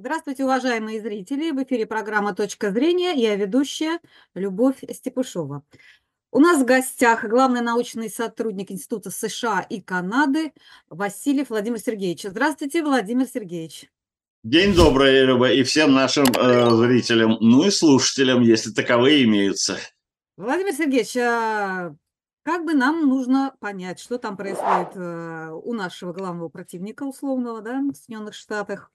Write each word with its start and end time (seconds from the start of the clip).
Здравствуйте, 0.00 0.44
уважаемые 0.44 0.98
зрители! 0.98 1.50
В 1.50 1.62
эфире 1.62 1.84
программа 1.84 2.34
«Точка 2.34 2.70
зрения». 2.70 3.12
Я 3.12 3.36
ведущая 3.36 4.00
Любовь 4.34 4.78
Степушова. 4.94 5.62
У 6.32 6.38
нас 6.40 6.62
в 6.62 6.64
гостях 6.64 7.22
главный 7.26 7.60
научный 7.60 8.08
сотрудник 8.08 8.70
Института 8.70 9.10
США 9.10 9.60
и 9.60 9.82
Канады 9.82 10.54
Васильев 10.88 11.50
Владимир 11.50 11.78
Сергеевич. 11.80 12.22
Здравствуйте, 12.22 12.82
Владимир 12.82 13.26
Сергеевич. 13.26 13.90
День 14.42 14.74
добрый, 14.74 15.26
Люба, 15.26 15.52
и 15.52 15.62
всем 15.64 15.92
нашим 15.92 16.24
э, 16.24 16.70
зрителям, 16.76 17.36
ну 17.38 17.66
и 17.66 17.70
слушателям, 17.70 18.40
если 18.40 18.70
таковые 18.70 19.24
имеются. 19.24 19.76
Владимир 20.38 20.72
Сергеевич, 20.72 21.14
а 21.18 21.94
как 22.42 22.64
бы 22.64 22.72
нам 22.72 23.06
нужно 23.06 23.54
понять, 23.60 24.00
что 24.00 24.16
там 24.16 24.38
происходит 24.38 24.96
э, 24.96 25.50
у 25.62 25.74
нашего 25.74 26.14
главного 26.14 26.48
противника 26.48 27.02
условного, 27.02 27.60
да, 27.60 27.82
в 27.82 27.94
Соединенных 27.94 28.32
Штатах? 28.32 28.90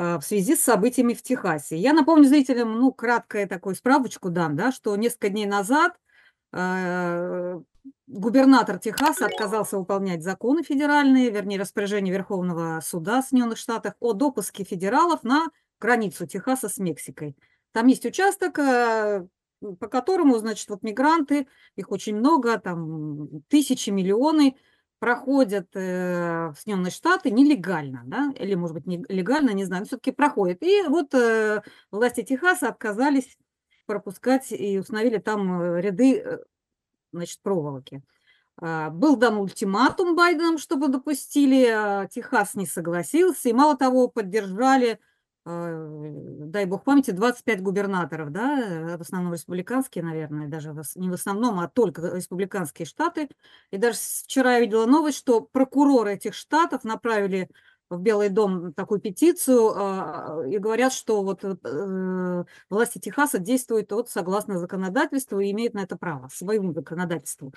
А, 0.00 0.20
в 0.20 0.24
связи 0.24 0.54
с 0.54 0.60
событиями 0.60 1.12
в 1.12 1.22
Техасе. 1.22 1.76
Я 1.76 1.92
напомню 1.92 2.28
зрителям, 2.28 2.78
ну, 2.78 2.92
краткое 2.92 3.48
такую 3.48 3.74
справочку 3.74 4.30
дам, 4.30 4.54
да, 4.54 4.70
что 4.70 4.94
несколько 4.94 5.28
дней 5.28 5.46
назад 5.46 5.98
э, 6.52 7.60
губернатор 8.06 8.78
Техаса 8.78 9.26
отказался 9.26 9.76
выполнять 9.76 10.22
законы 10.22 10.62
федеральные, 10.62 11.30
вернее, 11.30 11.58
распоряжение 11.58 12.14
Верховного 12.14 12.80
суда 12.80 13.22
Соединенных 13.22 13.58
Штатов 13.58 13.94
о 13.98 14.12
допуске 14.12 14.62
федералов 14.62 15.24
на 15.24 15.46
границу 15.80 16.28
Техаса 16.28 16.68
с 16.68 16.78
Мексикой. 16.78 17.36
Там 17.72 17.88
есть 17.88 18.06
участок, 18.06 18.56
э, 18.60 19.26
по 19.80 19.88
которому, 19.88 20.38
значит, 20.38 20.68
вот 20.68 20.84
мигранты, 20.84 21.48
их 21.74 21.90
очень 21.90 22.14
много, 22.14 22.60
там 22.60 23.42
тысячи, 23.48 23.90
миллионы, 23.90 24.54
проходят 24.98 25.68
э, 25.74 26.48
в 26.48 26.54
Соединенные 26.56 26.90
Штаты 26.90 27.30
нелегально, 27.30 28.02
да, 28.06 28.32
или, 28.38 28.54
может 28.54 28.74
быть, 28.74 28.86
нелегально, 28.86 29.50
не 29.50 29.64
знаю, 29.64 29.82
но 29.82 29.86
все-таки 29.86 30.10
проходят. 30.10 30.62
И 30.62 30.82
вот 30.88 31.14
э, 31.14 31.62
власти 31.90 32.22
Техаса 32.22 32.68
отказались 32.68 33.38
пропускать 33.86 34.50
и 34.50 34.78
установили 34.78 35.18
там 35.18 35.60
э, 35.60 35.80
ряды, 35.80 36.40
значит, 37.12 37.40
проволоки. 37.42 38.02
А, 38.60 38.90
был 38.90 39.16
дан 39.16 39.36
ультиматум 39.36 40.16
Байденом, 40.16 40.58
чтобы 40.58 40.88
допустили, 40.88 41.66
а 41.66 42.06
Техас 42.06 42.54
не 42.54 42.66
согласился, 42.66 43.48
и 43.48 43.52
мало 43.52 43.76
того, 43.76 44.08
поддержали 44.08 44.98
дай 45.48 46.66
бог 46.66 46.84
памяти, 46.84 47.12
25 47.12 47.62
губернаторов, 47.62 48.30
да, 48.30 48.96
в 48.98 49.00
основном 49.00 49.32
республиканские, 49.32 50.04
наверное, 50.04 50.48
даже 50.48 50.74
не 50.96 51.08
в 51.08 51.14
основном, 51.14 51.60
а 51.60 51.68
только 51.68 52.02
республиканские 52.14 52.86
штаты. 52.86 53.28
И 53.70 53.78
даже 53.78 53.98
вчера 54.24 54.54
я 54.54 54.60
видела 54.60 54.86
новость, 54.86 55.18
что 55.18 55.40
прокуроры 55.40 56.14
этих 56.14 56.34
штатов 56.34 56.84
направили 56.84 57.48
в 57.90 57.98
Белый 57.98 58.28
дом 58.28 58.74
такую 58.74 59.00
петицию 59.00 59.72
а, 59.74 60.42
и 60.46 60.58
говорят, 60.58 60.92
что 60.92 61.22
вот 61.22 61.42
э, 61.42 62.44
власти 62.68 62.98
Техаса 62.98 63.38
действуют 63.38 63.90
вот 63.92 64.10
согласно 64.10 64.58
законодательству 64.58 65.40
и 65.40 65.50
имеют 65.52 65.72
на 65.72 65.80
это 65.80 65.96
право, 65.96 66.28
своему 66.28 66.74
законодательству. 66.74 67.52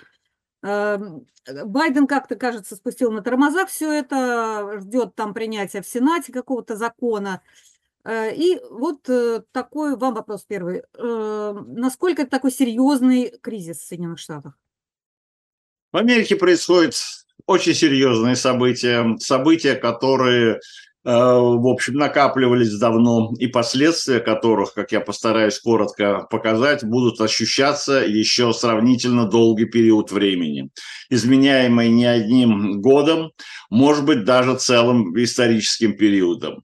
Эм, 0.64 1.26
Байден 1.66 2.06
как-то, 2.06 2.36
кажется, 2.36 2.76
спустил 2.76 3.12
на 3.12 3.22
тормозах 3.22 3.70
все 3.70 3.92
это, 3.92 4.80
ждет 4.80 5.16
там 5.16 5.34
принятия 5.34 5.82
в 5.82 5.88
Сенате 5.88 6.32
какого-то 6.32 6.76
закона. 6.76 7.42
Э, 8.04 8.34
и 8.34 8.60
вот 8.70 9.08
э, 9.10 9.42
такой 9.52 9.96
вам 9.96 10.14
вопрос 10.16 10.46
первый. 10.48 10.82
Э, 10.98 11.54
насколько 11.68 12.24
это 12.24 12.32
такой 12.32 12.52
серьезный 12.52 13.34
кризис 13.42 13.80
в 13.80 13.88
Соединенных 13.88 14.20
Штатах? 14.20 14.54
В 15.92 15.98
Америке 15.98 16.36
происходят 16.36 16.96
очень 17.46 17.74
серьезные 17.74 18.36
события, 18.36 19.18
события, 19.20 19.76
которые, 19.76 20.60
в 21.04 21.68
общем, 21.68 21.96
накапливались 21.96 22.78
давно, 22.78 23.34
и 23.40 23.48
последствия 23.48 24.20
которых, 24.20 24.74
как 24.74 24.94
я 24.94 25.02
постараюсь 25.02 25.60
коротко 25.60 26.28
показать, 26.30 26.86
будут 26.86 27.20
ощущаться 27.20 27.94
еще 27.94 28.54
сравнительно 28.54 29.26
долгий 29.26 29.66
период 29.66 30.12
времени, 30.12 30.70
изменяемый 31.10 31.90
не 31.90 32.06
одним 32.06 32.80
годом, 32.80 33.32
может 33.70 34.06
быть, 34.06 34.24
даже 34.24 34.56
целым 34.56 35.14
историческим 35.22 35.98
периодом. 35.98 36.64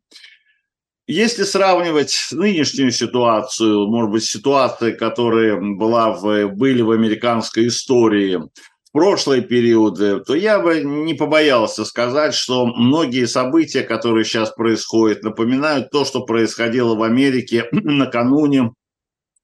Если 1.08 1.44
сравнивать 1.44 2.28
нынешнюю 2.32 2.92
ситуацию, 2.92 3.88
может 3.88 4.12
быть, 4.12 4.26
ситуации, 4.26 4.92
которые 4.92 5.56
была 5.56 6.12
в, 6.12 6.50
были 6.50 6.82
в 6.82 6.92
американской 6.92 7.68
истории 7.68 8.36
в 8.36 8.92
прошлые 8.92 9.42
периоды, 9.42 10.20
то 10.20 10.36
я 10.36 10.60
бы 10.60 10.82
не 10.82 11.14
побоялся 11.14 11.86
сказать, 11.86 12.34
что 12.34 12.66
многие 12.66 13.26
события, 13.26 13.84
которые 13.84 14.26
сейчас 14.26 14.52
происходят, 14.52 15.24
напоминают 15.24 15.92
то, 15.92 16.04
что 16.04 16.26
происходило 16.26 16.94
в 16.94 17.04
Америке 17.04 17.68
накануне, 17.72 18.74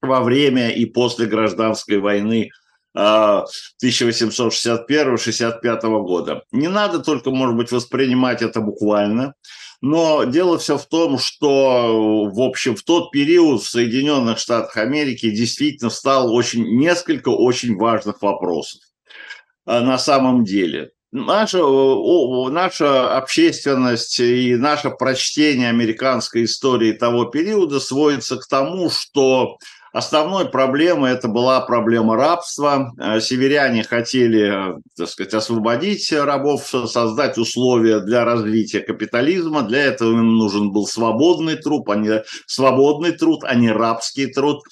во 0.02 0.22
время 0.22 0.70
и 0.70 0.86
после 0.86 1.28
гражданской 1.28 1.98
войны 1.98 2.50
1861-65 2.96 5.62
а, 5.64 6.00
года. 6.02 6.44
Не 6.52 6.68
надо 6.68 7.00
только, 7.00 7.32
может 7.32 7.56
быть, 7.56 7.72
воспринимать 7.72 8.42
это 8.42 8.60
буквально. 8.60 9.34
Но 9.84 10.24
дело 10.24 10.58
все 10.60 10.78
в 10.78 10.86
том, 10.86 11.20
что, 11.20 12.30
в 12.30 12.40
общем, 12.40 12.78
в 12.78 12.84
тот 12.84 13.12
период 13.12 13.62
в 13.62 13.70
Соединенных 13.70 14.40
Штатах 14.40 14.78
Америки 14.78 15.30
действительно 15.30 15.90
стало 15.90 16.32
очень, 16.32 16.64
несколько 16.78 17.28
очень 17.28 17.76
важных 17.76 18.22
вопросов 18.22 18.80
а, 19.66 19.82
на 19.82 19.98
самом 19.98 20.46
деле. 20.46 20.92
Наша, 21.12 21.58
наша 21.58 23.18
общественность 23.18 24.22
и 24.22 24.56
наше 24.56 24.90
прочтение 24.90 25.68
американской 25.68 26.46
истории 26.46 26.94
того 26.94 27.26
периода 27.26 27.82
сводится 27.82 28.38
к 28.38 28.48
тому, 28.48 28.90
что 28.90 29.58
Основной 29.94 30.50
проблемой 30.50 31.12
это 31.12 31.28
была 31.28 31.62
проблема 31.62 32.16
рабства. 32.16 32.94
Э, 33.00 33.22
северяне 33.22 33.84
хотели, 33.84 34.74
так 34.98 35.08
сказать, 35.08 35.36
освободить 35.36 36.12
рабов, 36.12 36.66
создать 36.88 37.38
условия 37.38 38.00
для 38.00 38.26
развития 38.26 38.80
капитализма. 38.80 39.62
Для 39.62 39.84
этого 39.84 40.14
им 40.14 40.36
нужен 40.36 40.72
был 40.72 40.88
свободный 40.88 41.58
труд, 41.58 41.88
а 41.90 41.96
не 41.96 42.24
свободный 42.48 43.12
труд, 43.12 43.44
а 43.44 43.54
не 43.54 43.70
рабский 43.70 44.34
труд. 44.34 44.64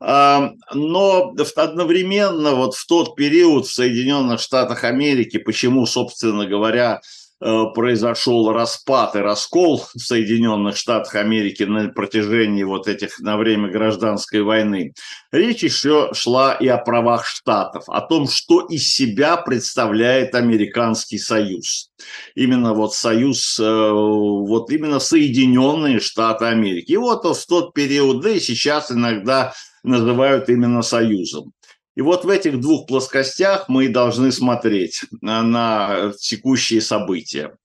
А, 0.00 0.50
но 0.74 1.32
одновременно 1.54 2.56
вот 2.56 2.74
в 2.74 2.86
тот 2.88 3.14
период 3.14 3.66
в 3.66 3.72
Соединенных 3.72 4.40
Штатах 4.40 4.82
Америки, 4.82 5.38
почему, 5.38 5.86
собственно 5.86 6.44
говоря, 6.44 7.00
Э, 7.00 7.02
произошел 7.38 8.50
распад 8.52 9.14
и 9.14 9.18
раскол 9.18 9.84
в 9.94 10.00
Соединенных 10.00 10.76
Штатах 10.76 11.14
Америки 11.16 11.64
на 11.64 11.88
протяжении 11.88 12.64
вот 12.64 12.88
этих, 12.88 13.18
на 13.20 13.36
время 13.36 13.70
гражданской 13.70 14.42
войны. 14.42 14.94
Речь 15.32 15.62
еще 15.62 16.10
шла 16.12 16.54
и 16.54 16.66
о 16.66 16.78
правах 16.78 17.26
штатов, 17.26 17.84
о 17.88 18.00
том, 18.00 18.28
что 18.28 18.60
из 18.60 18.88
себя 18.94 19.36
представляет 19.36 20.34
Американский 20.34 21.18
Союз. 21.18 21.90
Именно 22.34 22.74
вот 22.74 22.94
Союз, 22.94 23.58
э, 23.58 23.90
вот 23.90 24.70
именно 24.70 24.98
Соединенные 24.98 26.00
Штаты 26.00 26.46
Америки. 26.46 26.92
И 26.92 26.96
вот 26.96 27.24
в 27.24 27.46
тот 27.46 27.74
период, 27.74 28.22
да 28.22 28.30
и 28.30 28.40
сейчас 28.40 28.90
иногда 28.90 29.52
называют 29.82 30.48
именно 30.48 30.82
Союзом. 30.82 31.52
И 31.96 32.02
вот 32.02 32.24
в 32.24 32.28
этих 32.28 32.60
двух 32.60 32.86
плоскостях 32.86 33.68
мы 33.68 33.88
должны 33.88 34.30
смотреть 34.30 35.00
на, 35.22 36.12
текущие 36.20 36.82
события. 36.82 37.56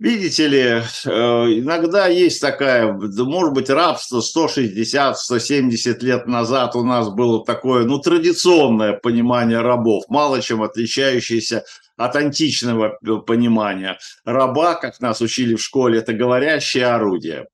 Видите 0.00 0.48
ли, 0.48 0.58
э, 0.58 0.80
иногда 1.60 2.08
есть 2.08 2.40
такая, 2.40 2.92
может 2.92 3.52
быть, 3.52 3.70
рабство 3.70 4.20
160-170 4.20 6.02
лет 6.02 6.26
назад 6.26 6.74
у 6.74 6.82
нас 6.82 7.08
было 7.08 7.44
такое, 7.44 7.84
ну, 7.84 8.00
традиционное 8.00 8.94
понимание 8.94 9.60
рабов, 9.60 10.02
мало 10.08 10.42
чем 10.42 10.64
отличающееся 10.64 11.62
от 11.96 12.16
античного 12.16 12.98
понимания. 13.24 13.96
Раба, 14.24 14.74
как 14.74 14.98
нас 14.98 15.20
учили 15.20 15.54
в 15.54 15.62
школе, 15.62 16.00
это 16.00 16.12
говорящее 16.12 16.86
орудие. 16.86 17.46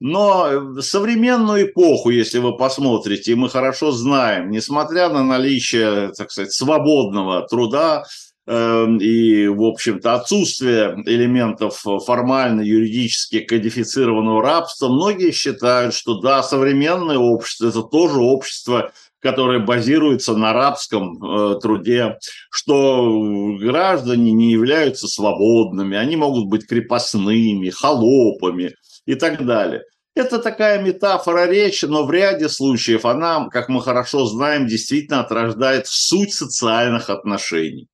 Но 0.00 0.80
современную 0.80 1.66
эпоху, 1.66 2.10
если 2.10 2.38
вы 2.38 2.56
посмотрите, 2.56 3.34
мы 3.34 3.48
хорошо 3.48 3.90
знаем, 3.90 4.50
несмотря 4.50 5.08
на 5.08 5.24
наличие, 5.24 6.12
так 6.16 6.30
сказать, 6.30 6.52
свободного 6.52 7.42
труда 7.48 8.04
э, 8.46 8.86
и, 9.00 9.48
в 9.48 9.64
общем-то, 9.64 10.14
отсутствие 10.14 10.94
элементов 11.04 11.82
формально 12.06 12.60
юридически 12.60 13.40
кодифицированного 13.40 14.40
рабства, 14.40 14.86
многие 14.88 15.32
считают, 15.32 15.94
что 15.94 16.20
да, 16.20 16.44
современное 16.44 17.18
общество– 17.18 17.66
это 17.68 17.82
тоже 17.82 18.20
общество, 18.20 18.92
которое 19.20 19.58
базируется 19.58 20.36
на 20.36 20.52
рабском 20.52 21.20
э, 21.20 21.58
труде, 21.60 22.18
что 22.52 23.56
граждане 23.60 24.30
не 24.30 24.52
являются 24.52 25.08
свободными, 25.08 25.96
они 25.96 26.14
могут 26.14 26.46
быть 26.46 26.68
крепостными, 26.68 27.68
холопами– 27.70 28.76
и 29.08 29.14
так 29.14 29.46
далее. 29.46 29.84
Это 30.14 30.38
такая 30.38 30.82
метафора 30.82 31.46
речи, 31.46 31.86
но 31.86 32.04
в 32.04 32.10
ряде 32.10 32.48
случаев 32.48 33.06
она, 33.06 33.48
как 33.48 33.68
мы 33.70 33.80
хорошо 33.80 34.26
знаем, 34.26 34.66
действительно 34.66 35.20
отражает 35.20 35.86
суть 35.86 36.34
социальных 36.34 37.08
отношений. 37.08 37.88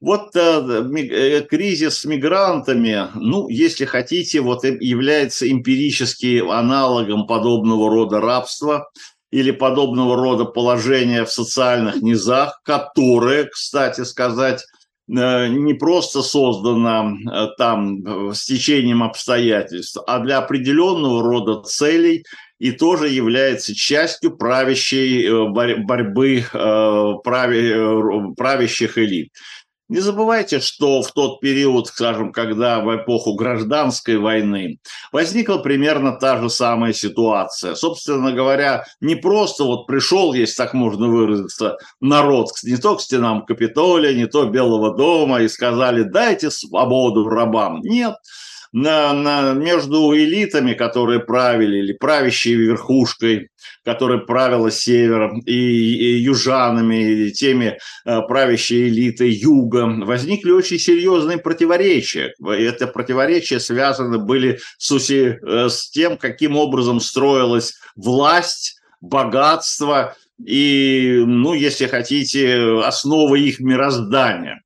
Вот 0.00 0.34
э, 0.34 0.40
э, 0.40 1.42
кризис 1.42 1.98
с 1.98 2.04
мигрантами, 2.04 3.08
ну, 3.14 3.48
если 3.48 3.84
хотите, 3.84 4.40
вот 4.40 4.64
является 4.64 5.48
эмпирически 5.50 6.42
аналогом 6.50 7.26
подобного 7.26 7.88
рода 7.90 8.20
рабства 8.20 8.88
или 9.30 9.52
подобного 9.52 10.16
рода 10.16 10.44
положения 10.44 11.24
в 11.24 11.32
социальных 11.32 12.02
низах, 12.02 12.60
которые, 12.64 13.44
кстати 13.44 14.02
сказать, 14.02 14.64
не 15.08 15.74
просто 15.74 16.22
создано 16.22 17.16
э, 17.16 17.48
там 17.56 18.32
с 18.34 18.44
течением 18.44 19.02
обстоятельств, 19.02 19.98
а 20.06 20.18
для 20.20 20.38
определенного 20.38 21.22
рода 21.22 21.62
целей 21.62 22.24
и 22.58 22.72
тоже 22.72 23.08
является 23.08 23.74
частью 23.74 24.36
правящей 24.36 25.28
борьбы 25.48 26.44
правящих 28.36 28.98
элит. 28.98 29.32
Не 29.88 30.00
забывайте, 30.00 30.60
что 30.60 31.00
в 31.00 31.12
тот 31.12 31.40
период, 31.40 31.86
скажем, 31.86 32.30
когда 32.30 32.80
в 32.80 32.94
эпоху 32.94 33.34
гражданской 33.34 34.18
войны 34.18 34.80
возникла 35.12 35.56
примерно 35.56 36.12
та 36.12 36.38
же 36.42 36.50
самая 36.50 36.92
ситуация. 36.92 37.74
Собственно 37.74 38.32
говоря, 38.32 38.84
не 39.00 39.14
просто 39.14 39.64
вот 39.64 39.86
пришел, 39.86 40.34
если 40.34 40.56
так 40.56 40.74
можно 40.74 41.08
выразиться, 41.08 41.78
народ 42.02 42.50
не 42.64 42.76
то 42.76 42.96
к 42.96 43.00
стенам 43.00 43.46
Капитолия, 43.46 44.12
не 44.12 44.26
то 44.26 44.44
Белого 44.44 44.94
дома 44.94 45.40
и 45.40 45.48
сказали 45.48 46.02
«дайте 46.02 46.50
свободу 46.50 47.26
рабам». 47.26 47.80
Нет, 47.80 48.14
на, 48.72 49.12
на, 49.12 49.52
между 49.54 50.14
элитами, 50.16 50.74
которые 50.74 51.20
правили, 51.20 51.78
или 51.78 51.92
правящей 51.92 52.54
верхушкой, 52.54 53.48
которая 53.84 54.18
правила 54.18 54.70
севером, 54.70 55.40
и, 55.40 55.52
и 55.52 56.18
южанами, 56.18 57.26
и 57.26 57.32
теми 57.32 57.78
э, 58.04 58.20
правящей 58.28 58.88
элитой 58.88 59.30
юга, 59.30 59.86
возникли 60.04 60.50
очень 60.50 60.78
серьезные 60.78 61.38
противоречия. 61.38 62.34
Это 62.44 62.86
противоречия 62.86 63.60
связаны 63.60 64.18
были 64.18 64.58
с, 64.78 65.10
э, 65.10 65.68
с 65.68 65.90
тем, 65.90 66.18
каким 66.18 66.56
образом 66.56 67.00
строилась 67.00 67.74
власть, 67.96 68.80
богатство 69.00 70.16
и, 70.44 71.22
ну, 71.26 71.52
если 71.52 71.86
хотите, 71.86 72.80
основа 72.84 73.34
их 73.34 73.58
мироздания. 73.58 74.62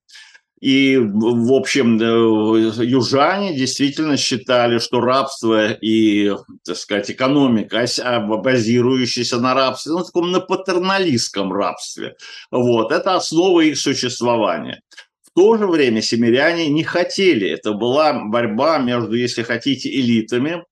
И, 0.62 0.96
в 0.96 1.52
общем, 1.54 2.00
э, 2.00 2.84
южане 2.84 3.52
действительно 3.52 4.16
считали, 4.16 4.78
что 4.78 5.00
рабство 5.00 5.72
и, 5.72 6.32
так 6.64 6.76
сказать, 6.76 7.10
экономика, 7.10 7.84
а, 8.04 8.20
базирующаяся 8.20 9.40
на 9.40 9.54
рабстве, 9.54 9.90
ну, 9.90 10.04
таком 10.04 10.30
на 10.30 10.38
патерналистском 10.38 11.52
рабстве, 11.52 12.14
вот, 12.52 12.92
это 12.92 13.16
основа 13.16 13.62
их 13.62 13.76
существования. 13.76 14.82
В 15.24 15.34
то 15.34 15.56
же 15.56 15.66
время 15.66 16.00
семиряне 16.00 16.68
не 16.68 16.84
хотели, 16.84 17.48
это 17.50 17.72
была 17.72 18.12
борьба 18.12 18.78
между, 18.78 19.16
если 19.16 19.42
хотите, 19.42 19.90
элитами, 19.90 20.62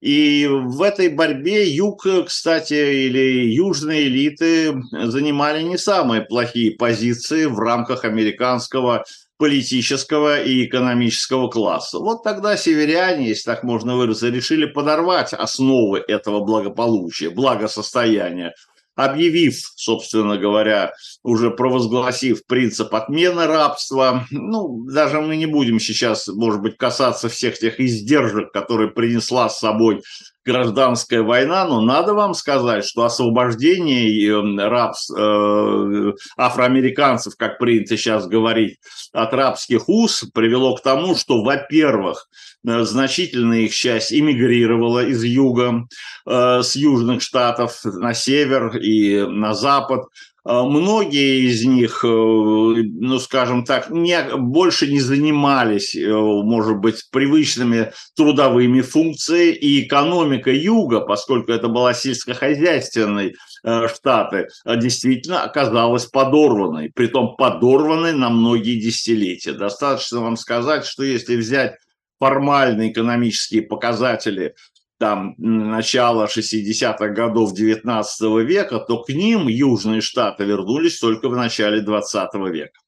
и 0.00 0.48
в 0.50 0.82
этой 0.82 1.08
борьбе 1.08 1.68
юг, 1.70 2.04
кстати, 2.26 2.74
или 2.74 3.54
южные 3.54 4.08
элиты 4.08 4.74
занимали 4.90 5.62
не 5.62 5.78
самые 5.78 6.22
плохие 6.22 6.72
позиции 6.72 7.44
в 7.44 7.58
рамках 7.60 8.04
американского 8.04 9.04
политического 9.38 10.40
и 10.40 10.64
экономического 10.64 11.48
класса. 11.48 11.98
Вот 11.98 12.22
тогда 12.22 12.56
северяне, 12.56 13.28
если 13.28 13.50
так 13.50 13.62
можно 13.62 13.96
выразиться, 13.96 14.28
решили 14.28 14.66
подорвать 14.66 15.32
основы 15.32 16.02
этого 16.06 16.40
благополучия, 16.44 17.30
благосостояния, 17.30 18.54
объявив, 18.94 19.58
собственно 19.76 20.38
говоря, 20.38 20.92
уже 21.22 21.50
провозгласив 21.50 22.46
принцип 22.46 22.94
отмены 22.94 23.46
рабства. 23.46 24.26
Ну, 24.30 24.84
даже 24.90 25.20
мы 25.20 25.36
не 25.36 25.46
будем 25.46 25.78
сейчас, 25.78 26.28
может 26.28 26.62
быть, 26.62 26.76
касаться 26.76 27.28
всех 27.28 27.58
тех 27.58 27.78
издержек, 27.78 28.52
которые 28.52 28.90
принесла 28.90 29.48
с 29.48 29.58
собой 29.58 30.02
гражданская 30.46 31.22
война, 31.22 31.66
но 31.66 31.80
надо 31.80 32.14
вам 32.14 32.32
сказать, 32.32 32.84
что 32.84 33.04
освобождение 33.04 34.30
эм, 34.30 34.58
рабс, 34.58 35.10
э, 35.10 36.12
афроамериканцев, 36.36 37.34
как 37.36 37.58
принято 37.58 37.96
сейчас 37.96 38.26
говорить, 38.26 38.78
от 39.12 39.34
рабских 39.34 39.88
уз 39.88 40.24
привело 40.32 40.76
к 40.76 40.82
тому, 40.82 41.16
что, 41.16 41.42
во-первых, 41.42 42.28
э, 42.66 42.82
значительная 42.82 43.62
их 43.62 43.74
часть 43.74 44.12
эмигрировала 44.12 45.04
из 45.04 45.24
юга, 45.24 45.86
э, 46.26 46.62
с 46.62 46.76
южных 46.76 47.22
штатов 47.22 47.80
на 47.84 48.14
север 48.14 48.76
и 48.76 49.26
на 49.26 49.52
запад, 49.52 50.04
многие 50.46 51.48
из 51.50 51.64
них, 51.64 52.04
э, 52.04 52.06
ну, 52.06 53.18
скажем 53.18 53.64
так, 53.64 53.90
не, 53.90 54.16
больше 54.36 54.86
не 54.86 55.00
занимались, 55.00 55.96
э, 55.96 56.08
может 56.08 56.76
быть, 56.76 57.02
привычными 57.10 57.92
трудовыми 58.14 58.80
функциями, 58.80 59.52
и 59.52 59.84
экономика 59.84 60.52
юга, 60.52 61.00
поскольку 61.00 61.50
это 61.50 61.66
была 61.66 61.94
сельскохозяйственной 61.94 63.34
э, 63.64 63.88
штаты, 63.88 64.46
действительно 64.64 65.42
оказалась 65.42 66.06
подорванной, 66.06 66.92
притом 66.94 67.34
подорванной 67.36 68.12
на 68.12 68.30
многие 68.30 68.80
десятилетия. 68.80 69.52
Достаточно 69.52 70.20
вам 70.20 70.36
сказать, 70.36 70.86
что 70.86 71.02
если 71.02 71.34
взять 71.36 71.74
формальные 72.20 72.92
экономические 72.92 73.62
показатели 73.62 74.54
там 74.98 75.34
начала 75.38 76.26
60-х 76.26 77.08
годов 77.08 77.54
19 77.54 78.20
века, 78.46 78.78
то 78.78 79.02
к 79.02 79.08
ним 79.10 79.48
южные 79.48 80.00
штаты 80.00 80.44
вернулись 80.44 80.98
только 80.98 81.28
в 81.28 81.36
начале 81.36 81.80
20 81.80 82.34
века. 82.50 82.80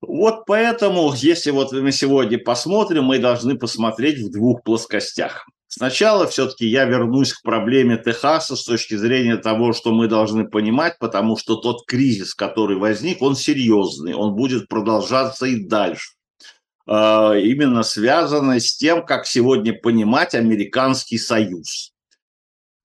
Вот 0.00 0.44
поэтому, 0.46 1.12
если 1.14 1.50
вот 1.50 1.72
мы 1.72 1.90
сегодня 1.90 2.38
посмотрим, 2.38 3.04
мы 3.04 3.18
должны 3.18 3.58
посмотреть 3.58 4.20
в 4.20 4.30
двух 4.30 4.62
плоскостях. 4.62 5.46
Сначала 5.66 6.26
все-таки 6.26 6.66
я 6.66 6.84
вернусь 6.86 7.34
к 7.34 7.42
проблеме 7.42 7.98
Техаса 8.02 8.56
с 8.56 8.64
точки 8.64 8.94
зрения 8.94 9.36
того, 9.36 9.72
что 9.72 9.92
мы 9.92 10.08
должны 10.08 10.48
понимать, 10.48 10.98
потому 10.98 11.36
что 11.36 11.56
тот 11.56 11.84
кризис, 11.86 12.34
который 12.34 12.78
возник, 12.78 13.20
он 13.20 13.36
серьезный, 13.36 14.14
он 14.14 14.34
будет 14.34 14.68
продолжаться 14.68 15.44
и 15.46 15.66
дальше. 15.66 16.17
А, 16.90 17.34
именно 17.36 17.82
связанной 17.82 18.60
с 18.60 18.74
тем, 18.74 19.04
как 19.04 19.26
сегодня 19.26 19.74
понимать 19.74 20.34
американский 20.34 21.18
союз. 21.18 21.92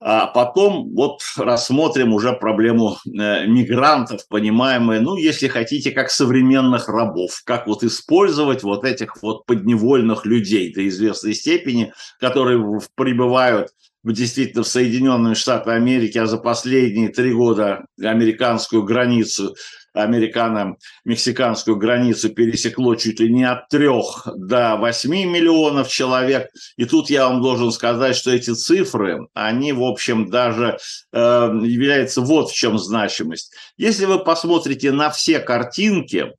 А 0.02 0.28
потом 0.28 0.94
вот 0.94 1.22
рассмотрим 1.38 2.14
уже 2.14 2.34
проблему 2.34 2.98
э, 3.06 3.48
мигрантов, 3.48 4.28
понимаемые, 4.28 5.00
ну, 5.00 5.16
если 5.16 5.48
хотите, 5.48 5.92
как 5.92 6.10
современных 6.10 6.90
рабов, 6.90 7.42
как 7.46 7.68
вот 7.68 7.86
использовать 7.86 8.64
вот 8.64 8.84
этих 8.84 9.24
вот 9.24 9.46
подневольных 9.46 10.26
людей 10.26 10.74
до 10.74 10.86
известной 10.90 11.34
степени, 11.34 11.94
которые 12.20 12.62
прибывают 12.96 13.70
действительно 14.04 14.64
в 14.64 14.68
Соединенные 14.68 15.36
Штаты 15.36 15.72
Америки, 15.72 16.18
а 16.18 16.28
за 16.28 16.38
последние 16.38 17.08
три 17.08 17.32
года 17.32 17.86
американскую 17.98 18.84
границу 18.84 19.56
американо-мексиканскую 19.94 21.78
границу 21.78 22.30
пересекло 22.30 22.96
чуть 22.96 23.20
ли 23.20 23.32
не 23.32 23.44
от 23.44 23.70
трех 23.70 24.28
до 24.36 24.76
восьми 24.76 25.26
миллионов 25.26 25.90
человек. 25.90 26.50
И 26.78 26.86
тут 26.86 27.10
я 27.10 27.28
вам 27.28 27.42
должен 27.42 27.72
сказать, 27.72 28.16
что 28.16 28.32
эти 28.32 28.54
цифры, 28.54 29.28
они, 29.34 29.74
в 29.74 29.84
общем, 29.84 30.30
даже 30.30 30.78
э, 31.12 31.18
являются 31.64 32.22
вот 32.22 32.50
в 32.50 32.56
чем 32.56 32.78
значимость. 32.78 33.54
Если 33.78 34.06
вы 34.06 34.20
посмотрите 34.20 34.92
на 34.92 35.10
все 35.10 35.40
картинки, 35.40 36.32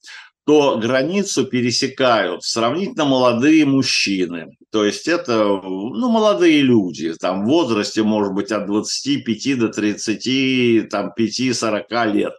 то 0.46 0.78
границу 0.78 1.46
пересекают 1.46 2.44
сравнительно 2.44 3.06
молодые 3.06 3.64
мужчины. 3.64 4.56
То 4.70 4.84
есть 4.84 5.08
это 5.08 5.44
ну, 5.44 6.08
молодые 6.10 6.60
люди, 6.60 7.14
там 7.14 7.44
в 7.44 7.48
возрасте, 7.48 8.02
может 8.02 8.34
быть, 8.34 8.52
от 8.52 8.66
25 8.66 9.58
до 9.58 9.68
30, 9.68 10.90
там 10.90 11.12
5-40 11.18 12.12
лет. 12.12 12.34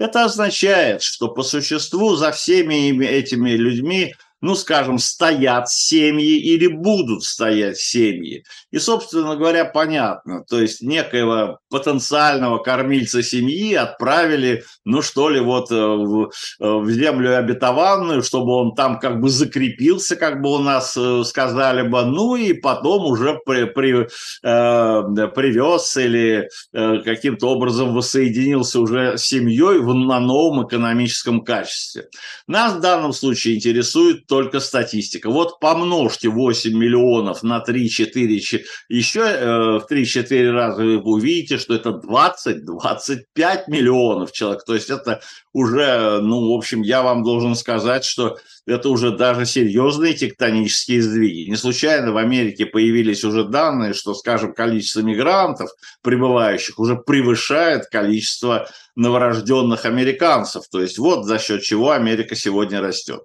Это 0.00 0.24
означает, 0.24 1.02
что 1.02 1.28
по 1.28 1.42
существу 1.42 2.16
за 2.16 2.32
всеми 2.32 3.04
этими 3.04 3.50
людьми 3.50 4.14
ну, 4.40 4.54
скажем, 4.54 4.98
стоят 4.98 5.68
семьи 5.68 6.38
или 6.38 6.66
будут 6.66 7.24
стоять 7.24 7.78
семьи. 7.78 8.44
И, 8.70 8.78
собственно 8.78 9.36
говоря, 9.36 9.64
понятно, 9.64 10.44
то 10.48 10.60
есть 10.60 10.80
некоего 10.82 11.58
потенциального 11.68 12.58
кормильца 12.58 13.22
семьи 13.22 13.74
отправили, 13.74 14.64
ну, 14.84 15.02
что 15.02 15.28
ли, 15.28 15.40
вот 15.40 15.70
э, 15.70 15.74
в, 15.74 16.24
э, 16.24 16.28
в 16.60 16.90
землю 16.90 17.36
обетованную, 17.36 18.22
чтобы 18.22 18.52
он 18.52 18.74
там 18.74 18.98
как 18.98 19.20
бы 19.20 19.28
закрепился, 19.28 20.16
как 20.16 20.40
бы 20.40 20.54
у 20.54 20.58
нас 20.58 20.96
э, 20.96 21.22
сказали 21.24 21.86
бы, 21.86 22.04
ну, 22.04 22.36
и 22.36 22.54
потом 22.54 23.04
уже 23.06 23.38
при, 23.44 23.64
при, 23.64 24.06
э, 24.42 25.28
привез 25.34 25.96
или 25.96 26.48
э, 26.72 26.98
каким-то 27.04 27.48
образом 27.48 27.94
воссоединился 27.94 28.80
уже 28.80 29.18
с 29.18 29.24
семьей 29.24 29.78
в, 29.78 29.94
на 29.94 30.18
новом 30.18 30.66
экономическом 30.66 31.42
качестве. 31.42 32.08
Нас 32.46 32.74
в 32.74 32.80
данном 32.80 33.12
случае 33.12 33.56
интересует 33.56 34.29
только 34.30 34.60
статистика. 34.60 35.28
Вот 35.28 35.58
помножьте 35.58 36.28
8 36.28 36.72
миллионов 36.72 37.42
на 37.42 37.62
3-4, 37.66 38.60
еще 38.88 39.20
э, 39.20 39.80
в 39.80 39.86
3-4 39.90 40.50
раза 40.52 40.84
вы 40.84 41.02
увидите, 41.02 41.58
что 41.58 41.74
это 41.74 41.90
20-25 41.90 43.64
миллионов 43.66 44.30
человек. 44.30 44.64
То 44.64 44.74
есть 44.74 44.88
это 44.88 45.20
уже, 45.52 46.20
ну, 46.22 46.52
в 46.52 46.56
общем, 46.56 46.82
я 46.82 47.02
вам 47.02 47.24
должен 47.24 47.56
сказать, 47.56 48.04
что 48.04 48.38
это 48.66 48.88
уже 48.88 49.10
даже 49.10 49.46
серьезные 49.46 50.14
тектонические 50.14 51.02
сдвиги. 51.02 51.50
Не 51.50 51.56
случайно 51.56 52.12
в 52.12 52.16
Америке 52.16 52.66
появились 52.66 53.24
уже 53.24 53.42
данные, 53.42 53.94
что, 53.94 54.14
скажем, 54.14 54.54
количество 54.54 55.00
мигрантов, 55.00 55.70
прибывающих, 56.02 56.78
уже 56.78 56.94
превышает 56.94 57.86
количество 57.86 58.68
новорожденных 58.94 59.86
американцев. 59.86 60.68
То 60.70 60.80
есть 60.80 60.98
вот 60.98 61.24
за 61.24 61.40
счет 61.40 61.62
чего 61.62 61.90
Америка 61.90 62.36
сегодня 62.36 62.80
растет. 62.80 63.22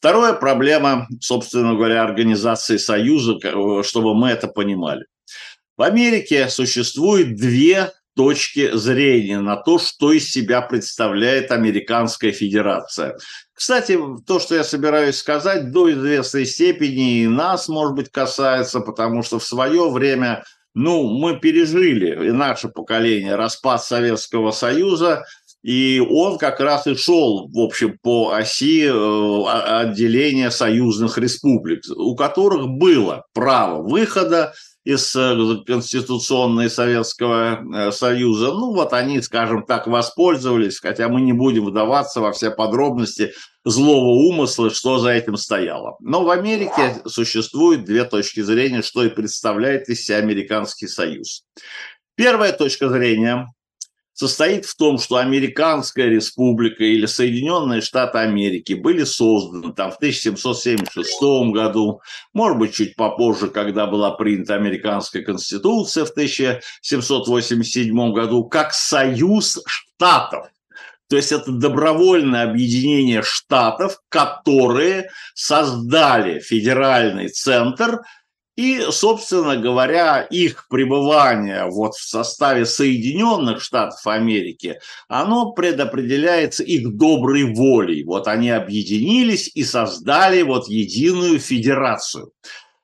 Вторая 0.00 0.32
проблема, 0.32 1.06
собственно 1.20 1.74
говоря, 1.74 2.02
организации 2.02 2.78
Союза, 2.78 3.38
чтобы 3.82 4.14
мы 4.14 4.30
это 4.30 4.48
понимали. 4.48 5.04
В 5.76 5.82
Америке 5.82 6.48
существует 6.48 7.36
две 7.36 7.92
точки 8.16 8.74
зрения 8.74 9.40
на 9.40 9.56
то, 9.56 9.78
что 9.78 10.12
из 10.12 10.32
себя 10.32 10.62
представляет 10.62 11.52
Американская 11.52 12.32
Федерация. 12.32 13.18
Кстати, 13.52 13.98
то, 14.26 14.40
что 14.40 14.54
я 14.54 14.64
собираюсь 14.64 15.16
сказать, 15.16 15.70
до 15.70 15.92
известной 15.92 16.46
степени 16.46 17.20
и 17.20 17.28
нас, 17.28 17.68
может 17.68 17.94
быть, 17.94 18.10
касается, 18.10 18.80
потому 18.80 19.22
что 19.22 19.38
в 19.38 19.44
свое 19.44 19.90
время 19.90 20.44
ну, 20.72 21.10
мы 21.18 21.38
пережили, 21.38 22.28
и 22.28 22.32
наше 22.32 22.68
поколение, 22.68 23.34
распад 23.34 23.84
Советского 23.84 24.50
Союза, 24.52 25.24
и 25.62 26.00
он 26.00 26.38
как 26.38 26.60
раз 26.60 26.86
и 26.86 26.94
шел, 26.94 27.48
в 27.48 27.58
общем, 27.58 27.98
по 28.02 28.32
оси 28.32 28.84
э, 28.84 29.82
отделения 29.82 30.50
союзных 30.50 31.18
республик, 31.18 31.82
у 31.94 32.16
которых 32.16 32.68
было 32.68 33.24
право 33.34 33.82
выхода 33.82 34.54
из 34.84 35.14
э, 35.14 35.36
Конституционной 35.66 36.70
Советского 36.70 37.60
э, 37.60 37.92
Союза. 37.92 38.52
Ну, 38.52 38.72
вот 38.72 38.94
они, 38.94 39.20
скажем 39.20 39.64
так, 39.64 39.86
воспользовались, 39.86 40.78
хотя 40.80 41.08
мы 41.08 41.20
не 41.20 41.34
будем 41.34 41.66
вдаваться 41.66 42.20
во 42.20 42.32
все 42.32 42.50
подробности 42.50 43.32
злого 43.64 44.14
умысла, 44.30 44.70
что 44.70 44.98
за 44.98 45.10
этим 45.10 45.36
стояло. 45.36 45.96
Но 46.00 46.24
в 46.24 46.30
Америке 46.30 47.02
существует 47.06 47.84
две 47.84 48.04
точки 48.04 48.40
зрения, 48.40 48.80
что 48.80 49.04
и 49.04 49.10
представляет 49.10 49.90
из 49.90 50.04
себя 50.04 50.16
Американский 50.16 50.88
Союз. 50.88 51.44
Первая 52.16 52.52
точка 52.52 52.88
зрения 52.88 53.46
состоит 54.20 54.66
в 54.66 54.76
том, 54.76 54.98
что 54.98 55.16
Американская 55.16 56.10
республика 56.10 56.84
или 56.84 57.06
Соединенные 57.06 57.80
Штаты 57.80 58.18
Америки 58.18 58.74
были 58.74 59.04
созданы 59.04 59.72
там 59.72 59.90
в 59.90 59.96
1776 59.96 61.22
году, 61.54 62.02
может 62.34 62.58
быть, 62.58 62.74
чуть 62.74 62.96
попозже, 62.96 63.48
когда 63.48 63.86
была 63.86 64.10
принята 64.10 64.56
Американская 64.56 65.22
Конституция 65.22 66.04
в 66.04 66.10
1787 66.10 68.12
году, 68.12 68.44
как 68.44 68.74
союз 68.74 69.58
штатов. 69.66 70.48
То 71.08 71.16
есть 71.16 71.32
это 71.32 71.50
добровольное 71.50 72.42
объединение 72.42 73.22
штатов, 73.22 74.02
которые 74.10 75.08
создали 75.34 76.40
федеральный 76.40 77.28
центр, 77.28 78.00
и, 78.60 78.90
собственно 78.90 79.56
говоря, 79.56 80.20
их 80.20 80.68
пребывание 80.68 81.64
вот 81.64 81.94
в 81.94 82.06
составе 82.06 82.66
Соединенных 82.66 83.62
Штатов 83.62 84.06
Америки, 84.06 84.78
оно 85.08 85.52
предопределяется 85.52 86.62
их 86.62 86.94
доброй 86.94 87.54
волей. 87.54 88.04
Вот 88.04 88.28
они 88.28 88.50
объединились 88.50 89.50
и 89.54 89.64
создали 89.64 90.42
вот 90.42 90.68
единую 90.68 91.38
федерацию. 91.38 92.32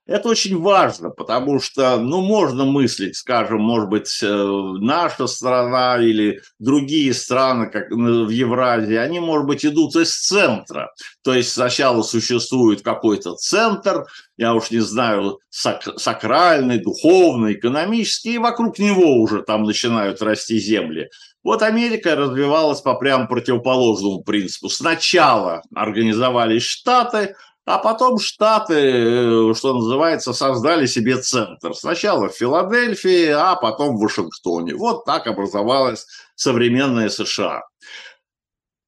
Это 0.07 0.29
очень 0.29 0.57
важно, 0.61 1.11
потому 1.11 1.61
что, 1.61 1.97
ну, 1.97 2.21
можно 2.21 2.65
мыслить, 2.65 3.17
скажем, 3.17 3.61
может 3.61 3.89
быть, 3.89 4.21
э, 4.23 4.27
наша 4.29 5.27
страна 5.27 5.99
или 6.01 6.41
другие 6.61 7.13
страны, 7.13 7.67
как 7.67 7.91
в 7.91 8.29
Евразии, 8.29 8.95
они, 8.95 9.19
может 9.19 9.47
быть, 9.47 9.67
идут 9.67 9.97
из 9.97 10.15
центра. 10.15 10.93
То 11.25 11.35
есть 11.35 11.53
сначала 11.53 12.03
существует 12.03 12.83
какой-то 12.83 13.35
центр, 13.35 14.07
я 14.37 14.55
уж 14.55 14.71
не 14.71 14.79
знаю, 14.79 15.41
сак- 15.51 15.99
сакральный, 15.99 16.79
духовный, 16.79 17.55
экономический, 17.55 18.35
и 18.35 18.39
вокруг 18.39 18.79
него 18.79 19.21
уже 19.21 19.43
там 19.43 19.65
начинают 19.65 20.23
расти 20.23 20.59
земли. 20.59 21.09
Вот 21.43 21.63
Америка 21.63 22.15
развивалась 22.15 22.81
по 22.81 22.95
прям 22.95 23.27
противоположному 23.27 24.23
принципу. 24.23 24.69
Сначала 24.69 25.63
организовались 25.75 26.63
штаты, 26.63 27.35
а 27.67 27.79
потом 27.79 28.19
Штаты, 28.19 28.75
э, 28.75 29.55
что 29.55 29.75
называется, 29.75 30.33
создали 30.33 30.87
себе 30.87 31.17
центр. 31.19 31.75
Сначала 31.75 32.29
в 32.29 32.35
Филадельфии, 32.35 33.29
а 33.29 33.57
потом 33.57 33.97
в 33.97 34.01
Вашингтоне. 34.01 34.75
Вот 34.75 35.05
так 35.05 35.27
образовалась 35.27 36.07
современная 36.37 37.09
США. 37.09 37.63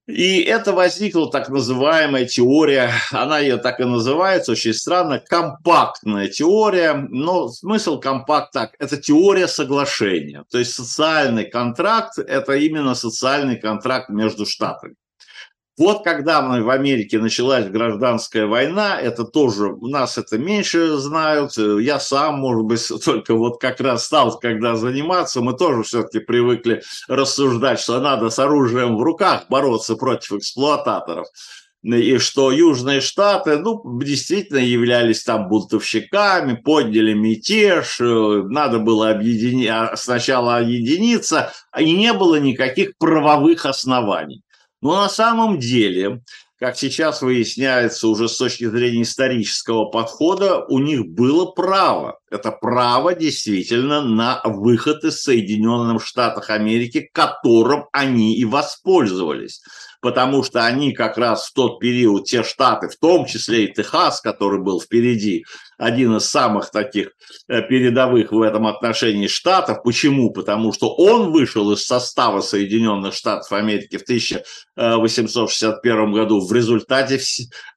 И 0.06 0.40
это 0.40 0.73
возникла 0.73 1.30
так 1.30 1.50
называемая 1.50 2.25
теория, 2.25 2.92
она 3.11 3.40
ее 3.40 3.58
так 3.58 3.78
и 3.78 3.85
называется, 3.85 4.52
очень 4.52 4.73
странно, 4.73 5.20
компактная 5.20 6.28
теория, 6.28 6.94
но 6.94 7.49
смысл 7.49 8.00
компакт 8.00 8.52
так, 8.52 8.70
это 8.78 8.97
теория 8.97 9.47
соглашения, 9.47 10.44
то 10.50 10.56
есть 10.56 10.73
социальный 10.73 11.44
контракт, 11.44 12.18
это 12.18 12.54
именно 12.54 12.94
социальный 12.94 13.56
контракт 13.56 14.08
между 14.08 14.47
штатами. 14.47 14.94
Вот 15.78 16.02
когда 16.02 16.42
в 16.42 16.70
Америке 16.70 17.20
началась 17.20 17.68
гражданская 17.68 18.47
война, 18.47 19.00
это 19.00 19.23
тоже, 19.23 19.68
у 19.68 19.87
нас 19.87 20.18
это 20.18 20.37
меньше 20.37 20.97
знают, 20.97 21.56
я 21.56 22.00
сам, 22.00 22.40
может 22.40 22.64
быть, 22.64 23.04
только 23.04 23.35
вот 23.35 23.61
как 23.61 23.80
раз 23.80 24.04
стал 24.04 24.37
когда 24.40 24.75
заниматься, 24.75 25.40
мы 25.40 25.56
тоже 25.56 25.85
все-таки 25.85 26.18
привыкли 26.18 26.82
рассуждать, 27.06 27.78
что 27.78 28.00
надо 28.00 28.28
с 28.30 28.40
оружием 28.40 28.97
в 28.97 29.02
руках 29.02 29.44
бороться 29.49 29.94
против 29.94 30.32
эксплуататоров. 30.32 31.28
И 31.85 32.18
что 32.18 32.50
Южные 32.50 33.00
Штаты, 33.00 33.58
ну, 33.58 33.80
действительно 34.02 34.58
являлись 34.58 35.23
там 35.23 35.49
бунтовщиками, 35.49 36.54
подняли 36.54 37.14
мятеж, 37.14 38.00
э, 38.00 38.42
надо 38.49 38.80
было 38.80 39.11
объединить, 39.11 39.68
а, 39.68 39.97
сначала 39.97 40.56
объединиться, 40.56 41.52
и 41.78 41.92
не 41.92 42.12
было 42.12 42.40
никаких 42.40 42.99
правовых 42.99 43.64
оснований. 43.64 44.42
Но 44.80 44.97
на 44.97 45.08
самом 45.08 45.58
деле, 45.58 46.23
как 46.58 46.76
сейчас 46.76 47.23
выясняется 47.23 48.08
уже 48.08 48.28
с 48.28 48.37
точки 48.37 48.68
зрения 48.68 49.02
исторического 49.02 49.87
подхода, 49.87 50.64
у 50.68 50.78
них 50.78 51.06
было 51.06 51.47
право. 51.47 52.18
Это 52.30 52.50
право 52.52 53.14
действительно 53.14 54.02
на 54.02 54.40
выход 54.44 55.04
из 55.04 55.23
Соединенных 55.23 56.04
Штатов 56.04 56.50
Америки, 56.50 57.08
которым 57.12 57.87
они 57.92 58.37
и 58.37 58.44
воспользовались 58.44 59.62
потому 60.00 60.42
что 60.42 60.64
они 60.64 60.92
как 60.92 61.18
раз 61.18 61.49
в 61.49 61.54
тот 61.54 61.80
период, 61.80 62.25
те 62.25 62.42
штаты, 62.42 62.88
в 62.88 62.97
том 62.97 63.26
числе 63.26 63.64
и 63.64 63.73
Техас, 63.73 64.20
который 64.20 64.61
был 64.61 64.80
впереди, 64.80 65.44
один 65.78 66.16
из 66.16 66.28
самых 66.28 66.70
таких 66.70 67.12
э, 67.47 67.62
передовых 67.62 68.32
в 68.32 68.42
этом 68.42 68.66
отношении 68.66 69.28
штатов. 69.28 69.82
Почему? 69.85 70.32
Потому 70.32 70.73
что 70.73 70.92
он 70.94 71.30
вышел 71.32 71.70
из 71.73 71.85
состава 71.85 72.40
Соединенных 72.40 73.14
Штатов 73.14 73.52
Америки 73.52 73.97
в 73.97 74.02
1861 74.02 76.12
году 76.12 76.44
в 76.44 76.52
результате, 76.52 77.20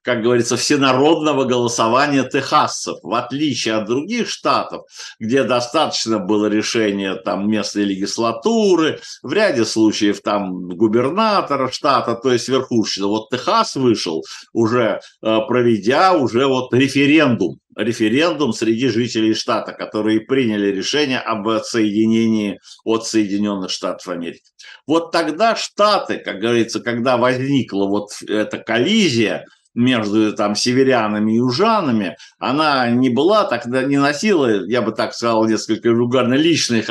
как 0.02 0.22
говорится, 0.22 0.56
всенародного 0.56 1.44
голосования 1.44 2.24
техасцев. 2.24 2.98
В 3.02 3.14
отличие 3.14 3.74
от 3.74 3.86
других 3.86 4.28
штатов, 4.28 4.82
где 5.20 5.44
достаточно 5.44 6.18
было 6.18 6.46
решения 6.46 7.14
там 7.14 7.48
местной 7.48 7.84
легислатуры, 7.84 8.98
в 9.22 9.32
ряде 9.32 9.64
случаев 9.64 10.20
там 10.22 10.66
губернатора 10.68 11.70
штата, 11.70 12.16
то 12.16 12.32
есть 12.32 12.48
верхушечного. 12.48 13.10
Вот 13.10 13.30
Техас 13.30 13.76
вышел 13.76 14.24
уже, 14.52 14.98
э, 15.22 15.38
проведя 15.46 16.14
уже 16.14 16.46
вот 16.46 16.74
референдум 16.74 17.61
референдум 17.76 18.52
среди 18.52 18.88
жителей 18.88 19.34
штата, 19.34 19.72
которые 19.72 20.20
приняли 20.20 20.68
решение 20.68 21.18
об 21.18 21.48
отсоединении 21.48 22.58
от 22.84 23.06
Соединенных 23.06 23.70
Штатов 23.70 24.08
Америки. 24.08 24.44
Вот 24.86 25.12
тогда 25.12 25.56
Штаты, 25.56 26.18
как 26.18 26.38
говорится, 26.38 26.80
когда 26.80 27.16
возникла 27.16 27.86
вот 27.86 28.10
эта 28.26 28.58
коллизия, 28.58 29.44
между 29.74 30.32
там 30.34 30.54
северянами 30.54 31.32
и 31.32 31.36
южанами, 31.36 32.16
она 32.38 32.90
не 32.90 33.08
была, 33.08 33.44
тогда 33.44 33.82
не 33.82 33.96
носила, 33.96 34.64
я 34.66 34.82
бы 34.82 34.92
так 34.92 35.14
сказал, 35.14 35.46
несколько 35.46 35.92
вульгарно, 35.92 36.34
личный, 36.34 36.84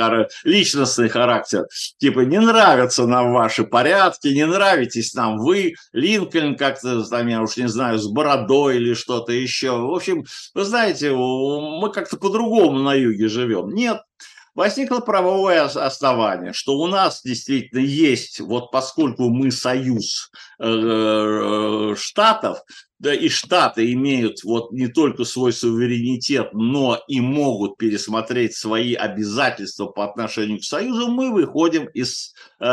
личностный 0.44 1.10
характер. 1.10 1.66
Типа, 1.98 2.22
не 2.22 2.40
нравятся 2.40 3.06
нам 3.06 3.34
ваши 3.34 3.64
порядки, 3.64 4.28
не 4.28 4.46
нравитесь 4.46 5.14
нам 5.14 5.38
вы, 5.38 5.74
Линкольн 5.94 6.56
как-то, 6.56 7.04
там, 7.04 7.28
я 7.28 7.42
уж 7.42 7.58
не 7.58 7.68
знаю, 7.68 7.98
с 7.98 8.08
бородой 8.08 8.78
или 8.78 8.94
что-то 8.94 9.32
еще. 9.32 9.72
В 9.72 9.94
общем, 9.94 10.24
вы 10.54 10.64
знаете, 10.64 11.12
мы 11.12 11.92
как-то 11.92 12.18
по-другому 12.18 12.80
на 12.80 12.94
юге 12.94 13.28
живем. 13.28 13.70
Нет, 13.70 14.02
возникло 14.56 15.00
правовое 15.00 15.64
основание, 15.64 16.54
что 16.54 16.78
у 16.78 16.88
нас 16.88 17.22
действительно 17.24 17.80
есть, 17.80 18.40
вот 18.40 18.72
поскольку 18.72 19.30
мы 19.30 19.52
союз 19.52 20.30
э, 20.60 20.66
э, 20.68 21.96
штатов, 21.98 22.60
да 23.00 23.14
и 23.14 23.30
штаты 23.30 23.92
имеют 23.94 24.44
вот 24.44 24.72
не 24.72 24.88
только 24.88 25.24
свой 25.24 25.54
суверенитет, 25.54 26.50
но 26.54 27.02
и 27.08 27.20
могут 27.20 27.78
пересмотреть 27.78 28.56
свои 28.56 28.94
обязательства 28.94 29.88
по 29.88 30.04
отношению 30.06 30.60
к 30.60 30.64
Союзу, 30.64 31.08
мы 31.08 31.32
выходим 31.32 31.86
из 31.86 32.34
э, 32.60 32.66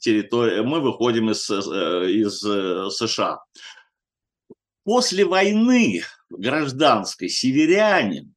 территории, 0.00 0.60
мы 0.60 0.80
выходим 0.80 1.30
из, 1.30 1.50
э, 1.50 2.10
из 2.10 2.38
США. 2.38 3.40
После 4.84 5.24
войны 5.24 6.02
гражданской 6.28 7.28
северяне 7.28 8.22
Эм, 8.22 8.34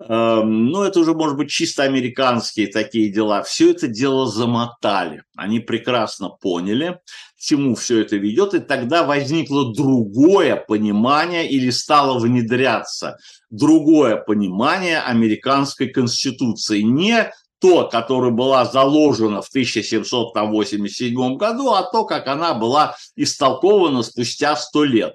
ну, 0.00 0.82
это 0.82 1.00
уже, 1.00 1.14
может 1.14 1.36
быть, 1.36 1.50
чисто 1.50 1.84
американские 1.84 2.66
такие 2.66 3.10
дела. 3.10 3.42
Все 3.42 3.70
это 3.70 3.86
дело 3.86 4.26
замотали. 4.26 5.22
Они 5.36 5.60
прекрасно 5.60 6.30
поняли, 6.30 6.98
к 7.36 7.40
чему 7.40 7.74
все 7.74 8.00
это 8.00 8.16
ведет, 8.16 8.54
и 8.54 8.58
тогда 8.58 9.04
возникло 9.04 9.72
другое 9.72 10.56
понимание 10.56 11.48
или 11.48 11.70
стало 11.70 12.18
внедряться 12.18 13.18
другое 13.50 14.16
понимание 14.16 15.00
американской 15.00 15.88
конституции. 15.88 16.80
Не 16.80 17.32
то, 17.60 17.88
которая 17.88 18.30
была 18.30 18.66
заложена 18.66 19.40
в 19.40 19.48
1787 19.48 21.36
году, 21.36 21.72
а 21.72 21.82
то, 21.82 22.04
как 22.04 22.26
она 22.26 22.52
была 22.52 22.96
истолкована 23.16 24.02
спустя 24.02 24.54
сто 24.56 24.84
лет. 24.84 25.14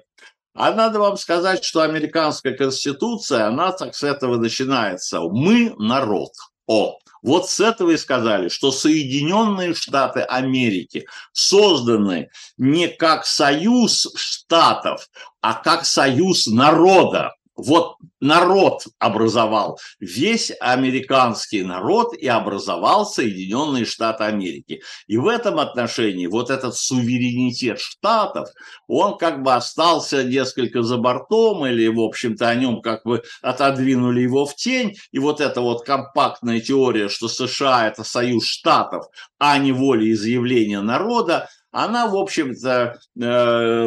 А 0.54 0.72
надо 0.72 0.98
вам 0.98 1.16
сказать, 1.16 1.64
что 1.64 1.82
американская 1.82 2.56
конституция, 2.56 3.46
она 3.46 3.72
так 3.72 3.94
с 3.94 4.02
этого 4.02 4.36
начинается. 4.36 5.20
Мы 5.20 5.74
народ. 5.78 6.32
О, 6.66 6.98
вот 7.22 7.48
с 7.48 7.60
этого 7.60 7.90
и 7.90 7.96
сказали, 7.96 8.48
что 8.48 8.72
Соединенные 8.72 9.74
Штаты 9.74 10.20
Америки 10.20 11.06
созданы 11.32 12.30
не 12.56 12.88
как 12.88 13.26
союз 13.26 14.10
штатов, 14.16 15.08
а 15.40 15.54
как 15.54 15.84
союз 15.84 16.46
народа. 16.46 17.34
Вот 17.62 17.96
народ 18.20 18.84
образовал, 18.98 19.78
весь 19.98 20.50
американский 20.60 21.62
народ 21.62 22.14
и 22.16 22.26
образовал 22.26 23.04
Соединенные 23.04 23.84
Штаты 23.84 24.24
Америки. 24.24 24.80
И 25.06 25.18
в 25.18 25.26
этом 25.26 25.58
отношении 25.58 26.26
вот 26.26 26.48
этот 26.48 26.74
суверенитет 26.74 27.78
штатов, 27.78 28.48
он 28.86 29.18
как 29.18 29.42
бы 29.42 29.52
остался 29.52 30.24
несколько 30.24 30.82
за 30.82 30.96
бортом 30.96 31.66
или, 31.66 31.86
в 31.88 32.00
общем-то, 32.00 32.48
о 32.48 32.54
нем 32.54 32.80
как 32.80 33.04
бы 33.04 33.22
отодвинули 33.42 34.22
его 34.22 34.46
в 34.46 34.56
тень. 34.56 34.96
И 35.12 35.18
вот 35.18 35.42
эта 35.42 35.60
вот 35.60 35.84
компактная 35.84 36.60
теория, 36.60 37.10
что 37.10 37.28
США– 37.28 37.88
это 37.88 38.04
союз 38.04 38.46
штатов, 38.46 39.04
а 39.38 39.58
не 39.58 39.72
волеизъявление 39.72 40.80
народа, 40.80 41.48
она, 41.70 42.06
в 42.08 42.16
общем-то, 42.16 42.98
э, 43.20 43.84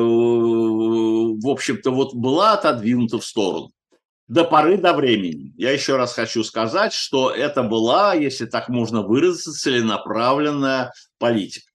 в 1.38 1.48
общем-то, 1.48 1.92
вот 1.92 2.14
была 2.14 2.54
отодвинута 2.54 3.20
в 3.20 3.26
сторону. 3.26 3.72
До 4.28 4.46
поры 4.46 4.78
до 4.78 4.94
времени. 4.94 5.54
Я 5.58 5.72
еще 5.72 5.98
раз 5.98 6.14
хочу 6.14 6.44
сказать, 6.44 6.94
что 6.94 7.30
это 7.30 7.62
была, 7.62 8.14
если 8.14 8.46
так 8.46 8.70
можно 8.70 9.02
выразиться, 9.02 9.52
целенаправленная 9.52 10.94
политика. 11.20 11.70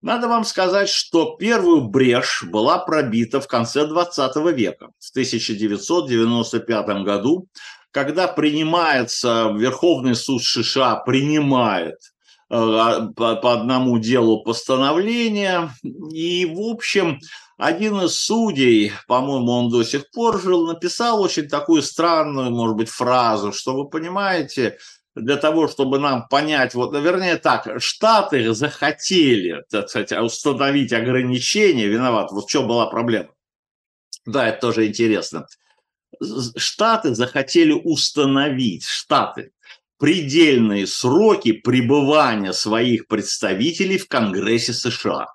Надо 0.00 0.28
вам 0.28 0.44
сказать, 0.44 0.88
что 0.88 1.36
первую 1.36 1.88
брешь 1.88 2.42
была 2.44 2.78
пробита 2.78 3.40
в 3.40 3.46
конце 3.46 3.86
20 3.86 4.36
века, 4.54 4.88
в 4.98 5.10
1995 5.10 6.86
году, 7.04 7.48
когда 7.90 8.28
принимается, 8.28 9.52
Верховный 9.56 10.14
суд 10.14 10.42
США 10.42 10.96
принимает 10.96 11.96
по, 12.54 13.36
по 13.36 13.52
одному 13.52 13.98
делу 13.98 14.42
постановления. 14.42 15.70
И, 16.12 16.46
в 16.46 16.60
общем, 16.60 17.18
один 17.56 18.00
из 18.00 18.14
судей, 18.14 18.92
по-моему, 19.08 19.50
он 19.50 19.70
до 19.70 19.82
сих 19.82 20.10
пор 20.10 20.40
жил, 20.40 20.66
написал 20.66 21.20
очень 21.20 21.48
такую 21.48 21.82
странную, 21.82 22.50
может 22.50 22.76
быть, 22.76 22.88
фразу, 22.88 23.52
что 23.52 23.74
вы 23.74 23.88
понимаете, 23.88 24.78
для 25.16 25.36
того, 25.36 25.68
чтобы 25.68 25.98
нам 25.98 26.28
понять, 26.28 26.74
вот, 26.74 26.94
вернее 26.94 27.36
так, 27.36 27.80
Штаты 27.80 28.52
захотели, 28.54 29.64
так 29.70 29.88
сказать, 29.88 30.12
установить 30.12 30.92
ограничения, 30.92 31.86
виноват, 31.86 32.30
вот 32.30 32.44
в 32.44 32.48
чем 32.48 32.66
была 32.66 32.86
проблема. 32.86 33.30
Да, 34.26 34.48
это 34.48 34.60
тоже 34.60 34.86
интересно. 34.86 35.46
Штаты 36.56 37.14
захотели 37.14 37.72
установить, 37.72 38.84
Штаты 38.84 39.52
предельные 39.98 40.86
сроки 40.86 41.52
пребывания 41.52 42.52
своих 42.52 43.06
представителей 43.06 43.98
в 43.98 44.08
Конгрессе 44.08 44.72
США. 44.72 45.26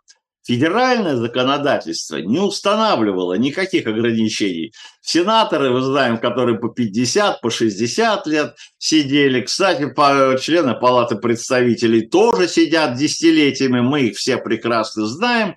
Федеральное 0.49 1.15
законодательство 1.15 2.17
не 2.17 2.39
устанавливало 2.39 3.35
никаких 3.35 3.85
ограничений. 3.85 4.73
Сенаторы, 4.99 5.69
мы 5.69 5.81
знаем, 5.81 6.17
которые 6.17 6.57
по 6.57 6.69
50, 6.69 7.39
по 7.39 7.51
60 7.51 8.25
лет 8.25 8.55
сидели. 8.79 9.41
Кстати, 9.41 9.83
члены 10.41 10.73
Палаты 10.73 11.17
представителей 11.17 12.07
тоже 12.07 12.47
сидят 12.47 12.97
десятилетиями, 12.97 13.81
мы 13.81 14.01
их 14.07 14.17
все 14.17 14.37
прекрасно 14.37 15.05
знаем. 15.05 15.55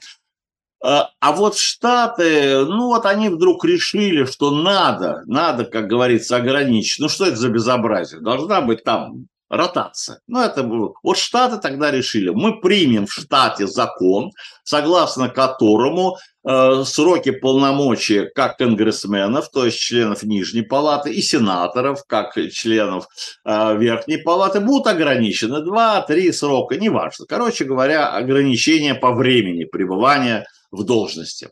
А, 0.85 1.11
а 1.21 1.33
вот 1.33 1.57
Штаты, 1.57 2.64
ну 2.64 2.88
вот 2.88 3.07
они 3.07 3.29
вдруг 3.29 3.64
решили, 3.64 4.25
что 4.25 4.51
надо, 4.51 5.23
надо, 5.27 5.64
как 5.64 5.87
говорится, 5.87 6.37
ограничить. 6.37 6.99
Ну 6.99 7.09
что 7.09 7.27
это 7.27 7.37
за 7.37 7.51
безобразие? 7.51 8.21
Должна 8.21 8.61
быть 8.61 8.83
там 8.83 9.27
ротация. 9.49 10.18
Ну 10.27 10.40
это 10.40 10.64
было. 10.64 10.95
Вот 11.05 11.18
Штаты 11.18 11.59
тогда 11.59 11.90
решили, 11.92 12.31
мы 12.31 12.61
примем 12.61 13.07
в 13.07 13.12
штате 13.12 13.66
закон, 13.68 14.33
согласно 14.64 15.29
которому 15.29 16.16
э, 16.45 16.83
сроки 16.85 17.31
полномочия 17.31 18.31
как 18.35 18.57
конгрессменов, 18.57 19.51
то 19.51 19.66
есть 19.66 19.79
членов 19.79 20.23
Нижней 20.25 20.62
Палаты, 20.62 21.12
и 21.12 21.21
сенаторов, 21.21 22.03
как 22.09 22.35
членов 22.51 23.07
э, 23.45 23.77
Верхней 23.77 24.16
Палаты, 24.16 24.59
будут 24.59 24.87
ограничены. 24.88 25.62
Два-три 25.62 26.33
срока, 26.33 26.77
неважно. 26.77 27.27
Короче 27.29 27.64
говоря, 27.64 28.09
ограничения 28.09 28.95
по 28.95 29.12
времени 29.12 29.64
пребывания 29.64 30.47
в 30.73 30.85
должности. 30.85 31.51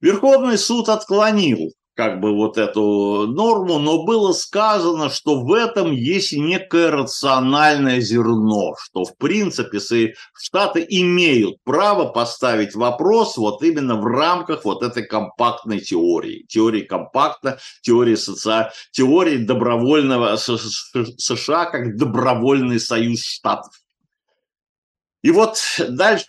Верховный 0.00 0.58
суд 0.58 0.88
отклонил 0.88 1.72
как 1.98 2.20
бы 2.20 2.32
вот 2.32 2.58
эту 2.58 3.26
норму, 3.26 3.80
но 3.80 4.04
было 4.04 4.32
сказано, 4.32 5.10
что 5.10 5.40
в 5.40 5.52
этом 5.52 5.90
есть 5.90 6.32
некое 6.32 6.92
рациональное 6.92 8.00
зерно, 8.00 8.76
что 8.80 9.02
в 9.02 9.16
принципе 9.16 9.80
Штаты 10.32 10.86
имеют 10.88 11.56
право 11.64 12.04
поставить 12.04 12.76
вопрос 12.76 13.36
вот 13.36 13.64
именно 13.64 13.96
в 13.96 14.06
рамках 14.06 14.64
вот 14.64 14.84
этой 14.84 15.02
компактной 15.02 15.80
теории, 15.80 16.44
теории 16.48 16.82
компактно, 16.82 17.58
теории 17.82 18.14
соци... 18.14 18.70
теории 18.92 19.38
добровольного 19.38 20.36
США 20.36 21.64
как 21.64 21.96
добровольный 21.96 22.78
союз 22.78 23.24
штатов. 23.24 23.72
И 25.28 25.30
вот 25.30 25.58
дальше, 25.90 26.24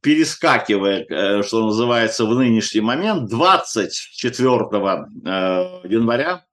перескакивая, 0.00 1.04
э, 1.08 1.42
что 1.42 1.66
называется, 1.66 2.24
в 2.24 2.32
нынешний 2.36 2.80
момент, 2.80 3.28
24 3.28 4.54
э, 4.54 5.88
января, 5.88 6.44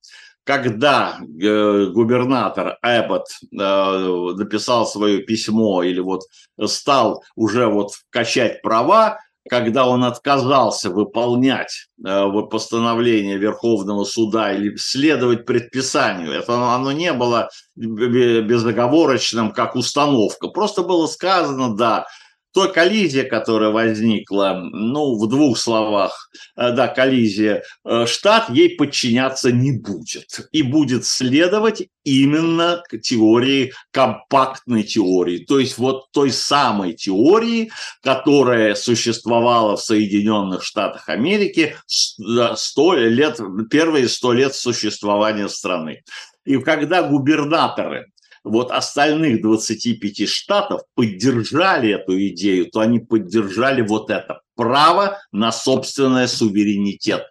когда 0.43 1.19
э, 1.19 1.85
губернатор 1.93 2.79
Эббот 2.81 3.27
написал 3.51 4.87
свое 4.87 5.19
письмо 5.19 5.83
или 5.83 5.99
вот 5.99 6.23
стал 6.65 7.23
уже 7.35 7.67
вот 7.67 7.91
качать 8.09 8.63
права, 8.63 9.19
когда 9.47 9.87
он 9.87 10.03
отказался 10.03 10.89
выполнять 10.89 11.87
э, 12.05 12.25
постановление 12.49 13.37
Верховного 13.37 14.03
суда 14.03 14.51
или 14.53 14.75
следовать 14.75 15.45
предписанию. 15.45 16.31
Это 16.31 16.73
оно 16.75 16.91
не 16.91 17.13
было 17.13 17.49
безоговорочным, 17.75 19.51
как 19.51 19.75
установка. 19.75 20.49
Просто 20.49 20.83
было 20.83 21.07
сказано, 21.07 21.75
да, 21.75 22.05
той 22.53 22.71
коллизия, 22.73 23.23
которая 23.23 23.69
возникла, 23.69 24.59
ну, 24.71 25.17
в 25.17 25.27
двух 25.27 25.57
словах, 25.57 26.29
э, 26.55 26.71
да, 26.71 26.87
коллизия, 26.87 27.63
э, 27.85 28.05
штат 28.07 28.49
ей 28.49 28.75
подчиняться 28.75 29.51
не 29.51 29.71
будет. 29.71 30.49
И 30.51 30.63
будет 30.63 31.05
следовать 31.05 31.83
именно 32.03 32.83
к 32.89 32.97
теории, 32.99 33.73
компактной 33.91 34.83
теории. 34.83 35.45
То 35.45 35.59
есть 35.59 35.77
вот 35.77 36.11
той 36.11 36.31
самой 36.31 36.93
теории, 36.93 37.71
которая 38.01 38.75
существовала 38.75 39.77
в 39.77 39.81
Соединенных 39.81 40.63
Штатах 40.63 41.09
Америки 41.09 41.75
100 41.87 42.95
лет, 42.95 43.39
первые 43.69 44.09
сто 44.09 44.33
лет 44.33 44.55
существования 44.55 45.49
страны. 45.49 46.01
И 46.45 46.57
когда 46.57 47.03
губернаторы 47.03 48.07
вот 48.49 48.71
остальных 48.71 49.41
25 49.41 50.27
штатов 50.27 50.81
поддержали 50.95 51.91
эту 51.91 52.19
идею, 52.27 52.69
то 52.69 52.79
они 52.79 52.99
поддержали 52.99 53.81
вот 53.81 54.09
это 54.09 54.41
право 54.55 55.19
на 55.31 55.51
собственный 55.51 56.27
суверенитет. 56.27 57.23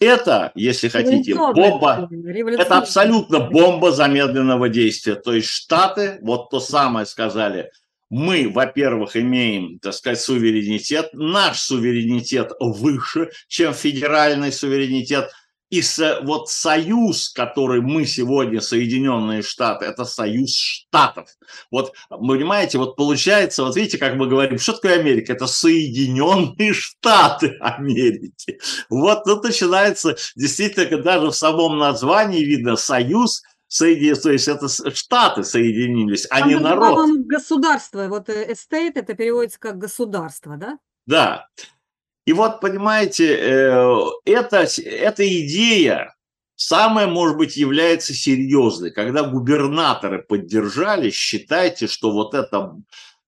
Это, 0.00 0.52
если 0.54 0.88
хотите, 0.88 1.34
бомба, 1.34 2.08
это 2.58 2.78
абсолютно 2.78 3.40
бомба 3.40 3.90
замедленного 3.90 4.68
действия. 4.68 5.16
То 5.16 5.32
есть 5.32 5.48
Штаты, 5.48 6.18
вот 6.22 6.50
то 6.50 6.60
самое 6.60 7.04
сказали, 7.04 7.70
мы, 8.10 8.48
во-первых, 8.48 9.16
имеем, 9.16 9.78
так 9.80 9.92
сказать, 9.92 10.20
суверенитет, 10.20 11.10
наш 11.12 11.60
суверенитет 11.60 12.52
выше, 12.58 13.30
чем 13.48 13.74
федеральный 13.74 14.52
суверенитет, 14.52 15.30
и 15.70 15.82
с, 15.82 16.20
вот 16.22 16.48
союз, 16.48 17.30
который 17.30 17.80
мы 17.80 18.06
сегодня, 18.06 18.60
Соединенные 18.60 19.42
Штаты, 19.42 19.84
это 19.84 20.04
союз 20.04 20.54
штатов. 20.54 21.28
Вот, 21.70 21.92
понимаете, 22.08 22.78
вот 22.78 22.96
получается, 22.96 23.64
вот 23.64 23.76
видите, 23.76 23.98
как 23.98 24.14
мы 24.14 24.28
говорим, 24.28 24.58
что 24.58 24.72
такое 24.72 24.98
Америка? 24.98 25.32
Это 25.32 25.46
Соединенные 25.46 26.72
Штаты 26.72 27.56
Америки. 27.60 28.58
Вот 28.88 29.24
тут 29.24 29.44
начинается, 29.44 30.16
действительно, 30.36 31.02
даже 31.02 31.28
в 31.28 31.36
самом 31.36 31.78
названии 31.78 32.44
видно 32.44 32.76
союз, 32.76 33.42
соедин... 33.66 34.16
то 34.16 34.32
есть 34.32 34.48
это 34.48 34.68
штаты 34.94 35.44
соединились, 35.44 36.26
а 36.30 36.40
Там 36.40 36.48
не 36.48 36.58
народ. 36.58 37.26
Государство, 37.26 38.08
вот 38.08 38.28
estate 38.28 38.92
это 38.94 39.14
переводится 39.14 39.60
как 39.60 39.78
государство, 39.78 40.56
да? 40.56 40.78
Да. 41.06 41.48
И 42.28 42.32
вот, 42.34 42.60
понимаете, 42.60 43.38
э, 43.40 44.00
это, 44.26 44.66
эта 44.84 45.26
идея 45.46 46.14
самая, 46.56 47.06
может 47.06 47.38
быть, 47.38 47.56
является 47.56 48.12
серьезной. 48.12 48.90
Когда 48.90 49.22
губернаторы 49.22 50.22
поддержали, 50.22 51.08
считайте, 51.08 51.86
что 51.86 52.10
вот 52.10 52.34
это, 52.34 52.74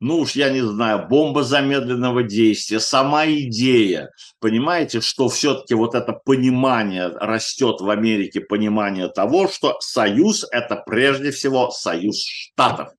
ну 0.01 0.19
уж 0.19 0.33
я 0.33 0.51
не 0.51 0.61
знаю, 0.61 1.09
бомба 1.09 1.45
замедленного 1.45 2.25
действия, 2.25 2.79
сама 2.79 3.25
идея, 3.25 4.11
понимаете, 4.39 5.01
что 5.01 5.31
все-таки 5.31 5.73
вот 5.73 5.95
это 5.95 6.13
понимание 6.13 7.09
растет 7.09 7.81
в 7.81 7.89
Америке, 7.89 8.43
понимание 8.43 9.09
того, 9.09 9.49
что 9.49 9.79
союз– 9.81 10.47
это 10.51 10.77
прежде 10.77 11.31
всего 11.31 11.71
союз 11.71 12.23
штатов. 12.23 12.91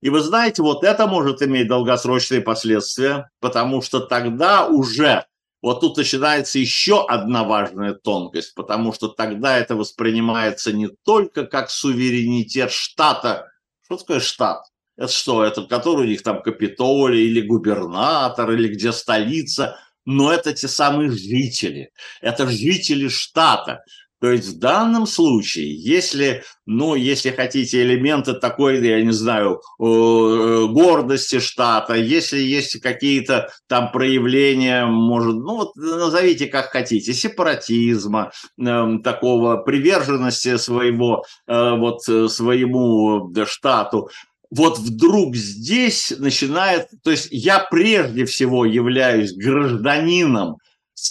И 0.00 0.10
вы 0.10 0.20
знаете, 0.20 0.62
вот 0.62 0.82
это 0.82 1.06
может 1.06 1.42
иметь 1.42 1.68
долгосрочные 1.68 2.40
последствия, 2.40 3.30
потому 3.40 3.82
что 3.82 4.00
тогда 4.00 4.66
уже 4.66 5.27
вот 5.60 5.80
тут 5.80 5.96
начинается 5.96 6.58
еще 6.58 7.04
одна 7.06 7.44
важная 7.44 7.94
тонкость, 7.94 8.54
потому 8.54 8.92
что 8.92 9.08
тогда 9.08 9.58
это 9.58 9.74
воспринимается 9.74 10.72
не 10.72 10.88
только 11.04 11.46
как 11.46 11.70
суверенитет 11.70 12.70
штата. 12.70 13.50
Что 13.84 13.96
такое 13.96 14.20
штат? 14.20 14.62
Это 14.96 15.12
что? 15.12 15.44
Это 15.44 15.62
который 15.64 16.06
у 16.06 16.08
них 16.08 16.22
там 16.22 16.42
Капитолий 16.42 17.26
или 17.26 17.40
губернатор, 17.40 18.50
или 18.52 18.68
где 18.68 18.92
столица? 18.92 19.78
Но 20.04 20.32
это 20.32 20.52
те 20.52 20.68
самые 20.68 21.10
жители. 21.10 21.90
Это 22.20 22.46
жители 22.48 23.08
штата. 23.08 23.82
То 24.20 24.32
есть 24.32 24.48
в 24.48 24.58
данном 24.58 25.06
случае, 25.06 25.72
если, 25.74 26.42
ну, 26.66 26.96
если 26.96 27.30
хотите, 27.30 27.82
элементы 27.82 28.32
такой, 28.34 28.84
я 28.84 29.00
не 29.02 29.12
знаю, 29.12 29.60
э, 29.78 30.66
гордости 30.70 31.38
штата, 31.38 31.94
если 31.94 32.38
есть 32.38 32.80
какие-то 32.80 33.50
там 33.68 33.92
проявления, 33.92 34.86
может, 34.86 35.34
ну, 35.36 35.56
вот 35.56 35.76
назовите 35.76 36.46
как 36.46 36.70
хотите, 36.70 37.12
сепаратизма, 37.12 38.32
эм, 38.58 39.02
такого 39.02 39.56
приверженности 39.58 40.56
своего, 40.56 41.24
э, 41.46 41.76
вот 41.76 42.02
своему 42.02 43.32
штату, 43.46 44.10
вот 44.50 44.78
вдруг 44.78 45.36
здесь 45.36 46.12
начинает, 46.18 46.88
то 47.04 47.10
есть 47.10 47.28
я 47.30 47.60
прежде 47.70 48.24
всего 48.24 48.64
являюсь 48.64 49.32
гражданином 49.32 50.56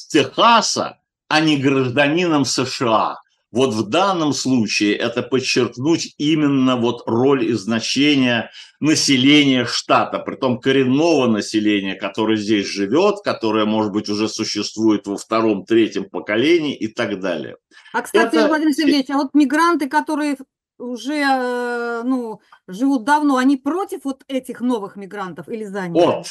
Техаса, 0.10 0.98
а 1.28 1.42
не 1.42 1.58
гражданином 1.58 2.46
США. 2.46 3.18
Вот 3.52 3.74
в 3.74 3.88
данном 3.88 4.34
случае 4.34 4.96
это 4.96 5.22
подчеркнуть 5.24 6.14
именно 6.18 6.76
вот 6.76 7.04
роль 7.06 7.46
и 7.46 7.54
значение 7.54 8.52
населения 8.82 9.66
штата, 9.66 10.20
при 10.20 10.36
том 10.36 10.60
коренного 10.60 11.28
населения, 11.28 11.96
которое 11.96 12.36
здесь 12.36 12.68
живет, 12.68 13.22
которое, 13.24 13.66
может 13.66 13.94
быть, 13.94 14.10
уже 14.10 14.28
существует 14.28 15.08
во 15.08 15.16
втором, 15.16 15.66
третьем 15.66 16.10
поколении 16.10 16.76
и 16.76 16.88
так 16.88 17.22
далее. 17.22 17.56
А, 17.94 18.02
кстати, 18.02 18.36
это... 18.36 18.48
Владимир 18.50 18.74
Сергеевич, 18.74 19.10
а 19.10 19.18
вот 19.18 19.34
мигранты, 19.34 19.88
которые 19.88 20.38
уже 20.78 21.16
э, 21.16 22.02
ну, 22.04 22.42
живут 22.68 23.06
давно, 23.06 23.38
они 23.38 23.56
против 23.56 24.02
вот 24.04 24.24
этих 24.28 24.60
новых 24.62 24.98
мигрантов 24.98 25.48
или 25.50 25.64
за 25.64 25.88
них? 25.88 26.04
Вот, 26.04 26.28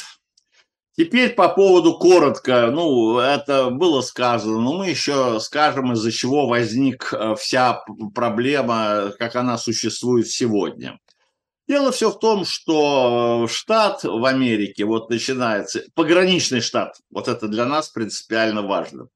Теперь 0.97 1.35
по 1.35 1.49
поводу 1.49 1.99
коротко, 1.99 2.71
ну, 2.71 3.19
это 3.19 3.69
было 3.69 4.01
сказано, 4.01 4.59
но 4.59 4.73
мы 4.73 4.89
еще 4.89 5.39
скажем, 5.39 5.93
из-за 5.93 6.11
чего 6.11 6.47
возник 6.47 7.13
э, 7.13 7.35
вся 7.35 7.83
проблема, 8.15 9.13
как 9.19 9.35
она 9.35 9.59
существует 9.59 10.27
сегодня. 10.27 10.99
Дело 11.67 11.91
все 11.91 12.09
в 12.09 12.17
том, 12.17 12.45
что 12.45 13.45
штат 13.47 14.05
в 14.05 14.25
Америке, 14.25 14.85
вот 14.85 15.11
начинается, 15.11 15.83
пограничный 15.93 16.61
штат, 16.61 16.95
вот 17.11 17.27
это 17.27 17.47
для 17.47 17.65
нас 17.65 17.89
принципиально 17.89 18.63
важно. 18.63 19.09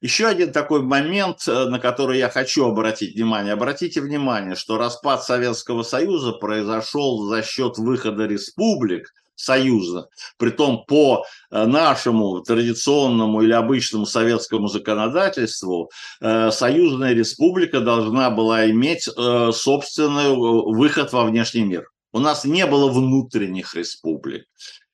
Еще 0.00 0.28
один 0.28 0.52
такой 0.52 0.82
момент, 0.82 1.48
э, 1.48 1.64
на 1.64 1.80
который 1.80 2.18
я 2.18 2.28
хочу 2.28 2.66
обратить 2.66 3.16
внимание. 3.16 3.54
Обратите 3.54 4.00
внимание, 4.00 4.54
что 4.54 4.78
распад 4.78 5.24
Советского 5.24 5.82
Союза 5.82 6.30
произошел 6.30 7.24
за 7.26 7.42
счет 7.42 7.78
выхода 7.78 8.26
республик– 8.26 9.12
союза. 9.36 10.08
Притом 10.38 10.84
по 10.86 11.24
э, 11.50 11.66
нашему 11.66 12.40
традиционному 12.40 13.42
или 13.42 13.52
обычному 13.52 14.06
советскому 14.06 14.68
законодательству 14.68 15.90
э, 16.20 16.50
союзная 16.50 17.12
республика 17.14 17.80
должна 17.80 18.30
была 18.30 18.68
иметь 18.70 19.06
э, 19.08 19.50
собственный 19.52 20.34
выход 20.34 21.12
во 21.12 21.24
внешний 21.24 21.62
мир. 21.62 21.88
У 22.12 22.18
нас 22.18 22.44
не 22.44 22.66
было 22.66 22.90
внутренних 22.90 23.74
республик. 23.74 24.46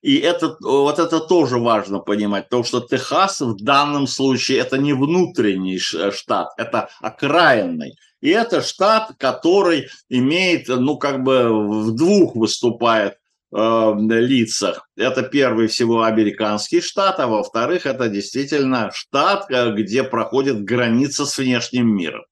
И 0.03 0.19
это, 0.19 0.57
вот 0.61 0.99
это 0.99 1.21
тоже 1.21 1.59
важно 1.59 2.01
понимать, 2.01 2.49
потому 2.49 2.65
что 2.65 2.81
Техас 2.81 3.41
в 3.41 3.55
данном 3.63 4.09
случае 4.09 4.59
это 4.59 4.77
не 4.77 4.95
внутренний 4.95 5.79
штат, 5.79 6.49
это 6.57 6.89
окраинный. 7.01 7.95
И 8.21 8.31
это 8.31 8.63
штат, 8.63 9.13
который 9.19 9.89
имеет, 10.09 10.67
ну, 10.67 10.97
как 10.97 11.23
бы 11.23 11.85
в 11.85 11.93
двух 11.93 12.35
выступает 12.35 13.15
э, 13.53 13.95
лицах. 13.99 14.89
Это 14.97 15.23
первый 15.23 15.67
всего 15.67 16.03
американский 16.03 16.81
штат, 16.81 17.21
а 17.21 17.27
во-вторых, 17.27 17.87
это 17.87 18.09
действительно 18.09 18.91
штат, 18.93 19.51
э, 19.51 19.73
где 19.73 20.03
проходит 20.03 20.65
граница 20.65 21.27
с 21.27 21.39
внешним 21.39 21.95
миром. 21.95 22.23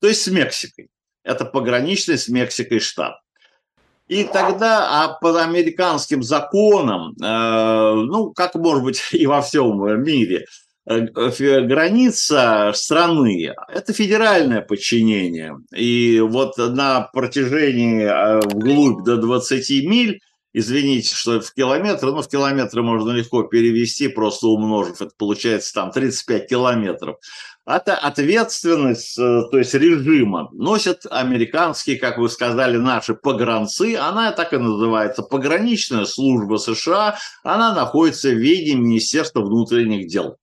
То 0.00 0.08
есть 0.08 0.22
с 0.22 0.28
Мексикой. 0.28 0.88
Это 1.22 1.44
пограничный 1.44 2.18
с 2.18 2.28
Мексикой 2.28 2.80
штат. 2.80 3.16
И 4.10 4.24
тогда 4.24 5.04
а 5.04 5.18
по 5.20 5.40
американским 5.40 6.24
законам, 6.24 7.14
э, 7.22 7.94
ну, 7.94 8.32
как 8.32 8.56
может 8.56 8.82
быть 8.82 9.00
и 9.12 9.24
во 9.26 9.40
всем 9.40 10.02
мире, 10.02 10.46
э, 10.86 11.00
граница 11.60 12.72
страны– 12.74 13.54
это 13.68 13.92
федеральное 13.92 14.62
подчинение. 14.62 15.56
И 15.72 16.18
вот 16.18 16.56
на 16.58 17.02
протяжении 17.12 18.02
э, 18.02 18.40
вглубь 18.48 19.04
до 19.04 19.16
20 19.16 19.86
миль 19.86 20.20
извините, 20.52 21.14
что 21.14 21.40
в 21.40 21.52
километры, 21.52 22.12
ну, 22.12 22.22
в 22.22 22.28
километры 22.28 22.82
можно 22.82 23.10
легко 23.12 23.42
перевести, 23.44 24.08
просто 24.08 24.48
умножив, 24.48 25.00
это 25.00 25.12
получается 25.16 25.72
там 25.74 25.90
35 25.90 26.48
километров. 26.48 27.16
Это 27.66 27.94
ответственность, 27.94 29.18
э, 29.18 29.42
то 29.50 29.58
есть 29.58 29.74
режима, 29.74 30.48
носят 30.52 31.02
американские, 31.08 31.98
как 31.98 32.18
вы 32.18 32.28
сказали, 32.28 32.78
наши 32.78 33.14
погранцы, 33.14 33.96
она 33.96 34.32
так 34.32 34.52
и 34.52 34.56
называется, 34.56 35.22
пограничная 35.22 36.04
служба 36.04 36.56
США, 36.56 37.18
она 37.44 37.74
находится 37.74 38.30
в 38.30 38.38
виде 38.38 38.74
Министерства 38.74 39.42
внутренних 39.42 40.08
дел. 40.08 40.36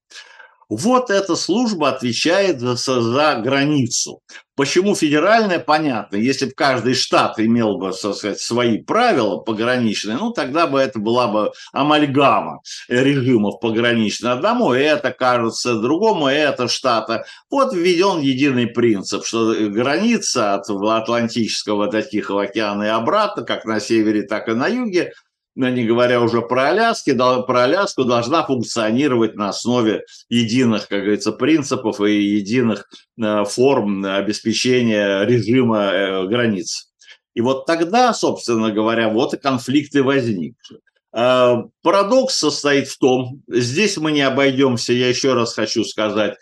Вот 0.69 1.09
эта 1.09 1.35
служба 1.35 1.89
отвечает 1.89 2.59
за, 2.59 2.75
за 2.75 3.35
границу. 3.35 4.21
Почему 4.57 4.95
федеральная, 4.95 5.59
понятно. 5.59 6.17
Если 6.17 6.45
бы 6.47 6.51
каждый 6.51 6.95
штат 6.95 7.39
имел 7.39 7.77
бы, 7.77 7.91
так 7.91 8.15
сказать, 8.15 8.39
свои 8.39 8.79
правила 8.79 9.37
пограничные, 9.37 10.17
ну, 10.17 10.31
тогда 10.31 10.65
бы 10.65 10.79
это 10.79 10.99
была 10.99 11.27
бы 11.27 11.51
амальгама 11.71 12.61
режимов 12.89 13.59
пограничных. 13.61 14.31
Одному 14.31 14.73
это 14.73 15.11
кажется, 15.11 15.79
другому 15.79 16.27
это 16.27 16.67
штата. 16.67 17.25
Вот 17.51 17.73
введен 17.73 18.19
единый 18.19 18.65
принцип, 18.65 19.25
что 19.25 19.53
граница 19.69 20.55
от 20.55 20.69
Атлантического 20.69 21.89
до 21.89 22.01
Тихого 22.01 22.43
океана 22.43 22.83
и 22.83 22.87
обратно, 22.87 23.43
как 23.43 23.63
на 23.63 23.79
севере, 23.79 24.23
так 24.23 24.49
и 24.49 24.53
на 24.53 24.67
юге, 24.67 25.13
не 25.57 25.85
говоря 25.85 26.21
уже 26.21 26.41
про 26.41 26.69
Аляски, 26.69 27.13
про 27.13 27.63
Аляску, 27.63 28.05
должна 28.05 28.43
функционировать 28.43 29.35
на 29.35 29.49
основе 29.49 30.03
единых, 30.29 30.87
как 30.87 31.01
говорится, 31.01 31.31
принципов 31.31 31.99
и 32.01 32.13
единых 32.13 32.87
э, 33.19 33.43
форм 33.45 34.05
обеспечения 34.05 35.23
режима 35.23 35.91
э, 35.91 36.27
границ. 36.27 36.91
И 37.33 37.41
вот 37.41 37.65
тогда, 37.65 38.13
собственно 38.13 38.71
говоря, 38.71 39.09
вот 39.09 39.33
и 39.33 39.37
конфликты 39.37 40.03
возникли. 40.03 40.79
Э, 41.11 41.63
парадокс 41.81 42.35
состоит 42.35 42.87
в 42.87 42.99
том, 42.99 43.41
здесь 43.47 43.97
мы 43.97 44.11
не 44.11 44.21
обойдемся, 44.21 44.93
я 44.93 45.09
еще 45.09 45.33
раз 45.33 45.53
хочу 45.55 45.83
сказать, 45.83 46.37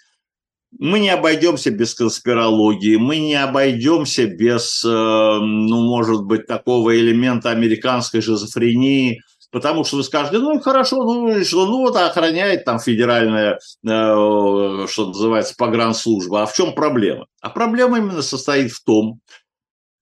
мы 0.80 1.00
не 1.00 1.10
обойдемся 1.10 1.72
без 1.72 1.94
конспирологии, 1.94 2.98
мы 2.98 3.18
не 3.18 3.36
обойдемся 3.36 4.26
без, 4.26 4.84
э, 4.84 4.90
ну, 4.90 5.88
может 5.88 6.24
быть, 6.24 6.48
такого 6.48 6.98
элемента 6.98 7.52
американской 7.52 8.22
шизофрении, 8.22 9.22
потому 9.52 9.84
что 9.84 9.98
вы 9.98 10.04
скажете, 10.04 10.40
ну, 10.40 10.60
хорошо, 10.60 11.04
ну, 11.04 11.44
что, 11.44 11.66
ну, 11.66 11.80
вот 11.82 11.96
охраняет 11.96 12.66
там 12.66 12.80
федеральная, 12.80 13.54
э, 13.54 13.58
что 13.84 15.08
называется, 15.08 15.56
погранслужба. 15.58 16.44
А 16.44 16.46
в 16.46 16.54
чем 16.54 16.74
проблема? 16.74 17.28
А 17.42 17.50
проблема 17.50 18.00
именно 18.00 18.22
состоит 18.22 18.72
в 18.72 18.84
том, 18.84 19.20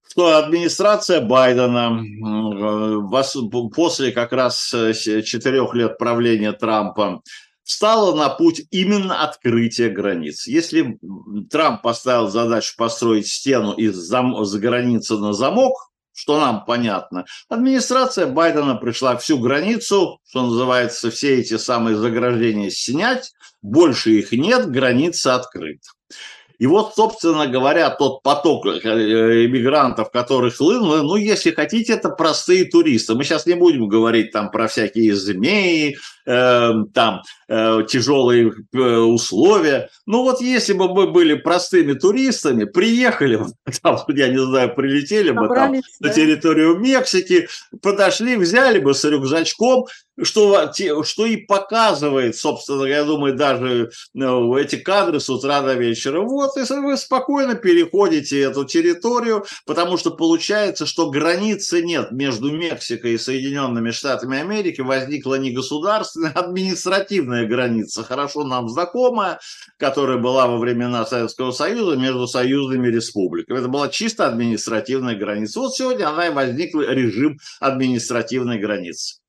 что 0.10 0.38
администрация 0.38 1.22
Байдена 1.22 2.02
э, 2.02 3.70
после 3.76 4.12
как 4.12 4.32
раз 4.32 4.74
четырех 4.94 5.74
лет 5.76 5.98
правления 5.98 6.52
Трампа 6.52 7.22
встала 7.64 8.16
на 8.16 8.30
путь 8.30 8.64
именно 8.72 9.24
открытия 9.24 9.90
границ. 9.90 10.48
Если 10.48 11.00
Трамп 11.50 11.82
поставил 11.82 12.30
задачу 12.30 12.74
построить 12.78 13.28
стену 13.28 13.74
из 13.74 13.96
зам- 13.98 14.44
с 14.44 14.56
границы 14.56 15.18
на 15.18 15.34
замок, 15.34 15.92
что 16.14 16.40
нам 16.40 16.64
понятно, 16.66 17.26
администрация 17.50 18.28
Байдена 18.28 18.76
пришла 18.76 19.18
всю 19.18 19.40
границу, 19.40 20.20
что 20.30 20.44
называется, 20.44 21.10
все 21.10 21.40
эти 21.40 21.58
самые 21.58 21.98
заграждения 21.98 22.70
снять, 22.70 23.32
больше 23.62 24.12
их 24.12 24.32
нет, 24.32 24.70
граница 24.70 25.36
открыта. 25.36 25.90
И 26.60 26.68
вот, 26.68 26.94
собственно 26.96 27.48
говоря, 27.48 27.90
тот 27.90 28.22
поток 28.24 28.66
э, 28.66 29.46
иммигрантов, 29.46 30.12
который 30.12 30.52
хлынул, 30.52 30.96
ну, 31.04 31.16
если 31.16 31.52
хотите, 31.52 31.94
это 31.94 32.10
простые 32.10 32.66
туристы. 32.66 33.16
Мы 33.16 33.24
сейчас 33.24 33.46
не 33.46 33.56
будем 33.56 33.88
говорить 33.88 34.32
там 34.32 34.52
про 34.52 34.68
всякие 34.68 35.16
змеи, 35.16 35.98
э, 36.26 36.72
там 36.94 37.22
э, 37.48 37.80
тяжелые 37.90 38.54
э, 38.74 38.78
условия. 38.78 39.90
Ну 40.06 40.24
вот 40.24 40.42
если 40.42 40.74
бы 40.74 40.94
мы 40.94 41.12
были 41.12 41.36
простыми 41.36 41.94
туристами, 41.94 42.66
приехали, 42.66 43.40
там, 43.82 43.98
я 44.10 44.28
не 44.30 44.40
знаю, 44.40 44.74
прилетели 44.76 45.32
бы 45.32 45.48
там 45.48 45.74
да. 45.74 45.80
на 46.00 46.10
территорию 46.10 46.80
Мексики, 46.80 47.48
подошли, 47.82 48.36
взяли 48.36 48.80
бы 48.80 48.94
с 48.94 49.04
рюкзачком, 49.04 49.86
что, 50.22 50.72
что 51.04 51.26
и 51.26 51.38
показывает, 51.38 52.36
собственно, 52.36 52.86
я 52.86 53.04
думаю, 53.04 53.36
даже 53.36 53.92
ну, 54.14 54.56
эти 54.58 54.76
кадры 54.76 55.20
с 55.20 55.30
утра 55.30 55.62
до 55.62 55.74
вечера. 55.74 56.22
Вот, 56.22 56.56
и 56.58 56.62
вы 56.74 56.98
спокойно 56.98 57.56
переходите 57.56 58.42
эту 58.42 58.66
территорию, 58.66 59.46
потому 59.66 59.98
что 59.98 60.12
получается, 60.12 60.86
что 60.86 61.10
границы 61.10 61.82
нет 61.82 62.12
между 62.12 62.52
Мексикой 62.52 63.14
и 63.14 63.18
Соединенными 63.18 63.92
Штатами 63.92 64.40
Америки, 64.40 64.82
возникла 64.82 65.36
не 65.36 65.52
государственная, 65.52 66.32
а 66.36 66.44
административная 66.44 67.48
граница, 67.48 68.04
хорошо 68.04 68.44
нам 68.44 68.70
знакомая, 68.70 69.40
которая 69.78 70.18
была 70.18 70.48
во 70.48 70.58
времена 70.58 71.06
Советского 71.06 71.52
Союза 71.52 71.96
между 71.98 72.28
союзными 72.28 72.88
республиками. 72.88 73.60
Это 73.60 73.68
была 73.68 73.90
чисто 73.90 74.28
административная 74.28 75.16
граница. 75.16 75.60
Вот 75.60 75.74
сегодня 75.76 76.10
она 76.10 76.28
и 76.28 76.34
возникла 76.34 76.82
режим 76.82 77.38
административной 77.60 78.60
границы. 78.60 79.23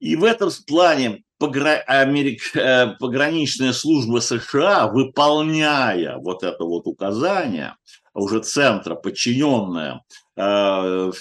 И 0.00 0.16
в 0.16 0.24
этом 0.24 0.50
плане 0.66 1.22
э, 1.40 2.86
пограничная 2.98 3.72
служба 3.72 4.18
США, 4.20 4.88
выполняя 4.88 6.16
вот 6.16 6.42
это 6.42 6.64
вот 6.64 6.86
указание, 6.86 7.76
уже 8.14 8.40
центра, 8.40 8.94
подчиненная 8.94 10.02
э, 10.36 11.12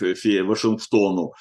Вашингтону, 0.44 1.34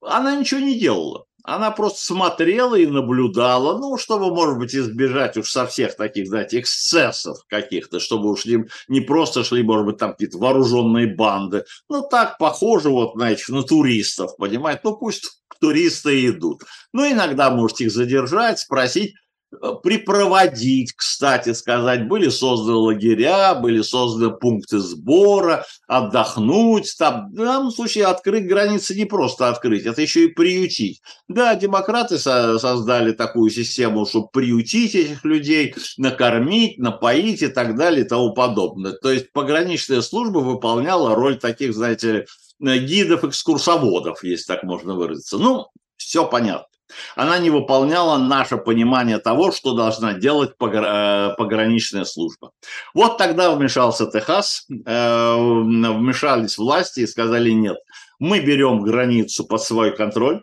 она 0.00 0.36
ничего 0.36 0.60
не 0.60 0.78
делала. 0.78 1.26
Она 1.42 1.70
просто 1.70 2.04
смотрела 2.04 2.74
и 2.74 2.88
наблюдала, 2.88 3.78
ну, 3.78 3.96
чтобы, 3.96 4.34
может 4.34 4.58
быть, 4.58 4.74
избежать 4.74 5.36
уж 5.36 5.48
со 5.48 5.64
всех 5.64 5.96
таких, 5.96 6.26
знаете, 6.26 6.58
эксцессов 6.58 7.38
каких-то, 7.48 8.00
чтобы 8.00 8.30
уж 8.30 8.46
не, 8.46 8.64
не 8.88 9.00
просто 9.00 9.44
шли, 9.44 9.62
может 9.62 9.86
быть, 9.86 9.96
там 9.96 10.10
какие-то 10.10 10.38
вооруженные 10.38 11.14
банды. 11.14 11.64
Ну, 11.88 12.02
так 12.02 12.38
похоже 12.38 12.90
вот 12.90 13.14
на 13.14 13.30
этих, 13.30 13.48
на 13.48 13.62
туристов, 13.62 14.36
понимаете? 14.36 14.80
Ну, 14.82 14.96
пусть 14.96 15.40
туристы 15.60 16.28
идут. 16.28 16.62
Ну, 16.92 17.10
иногда 17.10 17.50
можете 17.50 17.84
их 17.84 17.92
задержать, 17.92 18.58
спросить, 18.58 19.14
Э, 19.62 19.74
припроводить, 19.82 20.92
кстати 20.94 21.52
сказать. 21.52 22.08
Были 22.08 22.28
созданы 22.28 22.78
лагеря, 22.78 23.54
были 23.54 23.80
созданы 23.80 24.36
пункты 24.36 24.78
сбора, 24.78 25.64
отдохнуть. 25.86 26.94
Там, 26.98 27.30
в 27.30 27.36
данном 27.36 27.70
случае 27.70 28.06
открыть 28.06 28.48
границы 28.48 28.94
не 28.96 29.04
просто 29.04 29.48
открыть, 29.48 29.86
это 29.86 30.02
еще 30.02 30.24
и 30.24 30.32
приютить. 30.32 31.00
Да, 31.28 31.54
демократы 31.54 32.18
со 32.18 32.58
создали 32.58 33.12
такую 33.12 33.50
систему, 33.50 34.04
чтобы 34.04 34.28
приютить 34.32 34.94
этих 34.94 35.24
людей, 35.24 35.74
накормить, 35.96 36.78
напоить 36.78 37.42
и 37.42 37.48
так 37.48 37.76
далее 37.76 38.04
и 38.04 38.08
тому 38.08 38.34
подобное. 38.34 38.92
То 38.92 39.12
есть 39.12 39.32
пограничная 39.32 40.02
служба 40.02 40.38
выполняла 40.38 41.14
роль 41.14 41.38
таких, 41.38 41.72
знаете, 41.72 42.26
гидов-экскурсоводов, 42.60 44.24
если 44.24 44.44
так 44.46 44.62
можно 44.62 44.94
выразиться. 44.94 45.38
Ну, 45.38 45.68
все 45.96 46.26
понятно 46.26 46.68
она 47.14 47.38
не 47.38 47.50
выполняла 47.50 48.18
наше 48.18 48.56
понимание 48.56 49.18
того, 49.18 49.52
что 49.52 49.74
должна 49.74 50.14
делать 50.14 50.50
э, 50.50 51.30
пограничная 51.36 52.04
служба. 52.04 52.52
Вот 52.94 53.18
тогда 53.18 53.54
вмешался 53.54 54.06
Техас, 54.06 54.66
э, 54.68 55.34
вмешались 55.36 56.58
власти 56.58 57.00
и 57.00 57.06
сказали 57.06 57.50
нет, 57.50 57.76
мы 58.18 58.40
берем 58.40 58.82
границу 58.82 59.44
под 59.44 59.62
свой 59.62 59.94
контроль, 59.94 60.42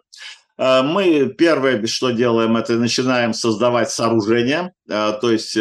э, 0.58 0.82
мы 0.84 1.34
первое, 1.38 1.86
что 1.88 2.12
делаем, 2.12 2.58
это 2.58 2.74
начинаем 2.74 3.34
создавать 3.34 3.90
сооружения, 3.90 4.74
то 4.88 5.32
есть 5.32 5.54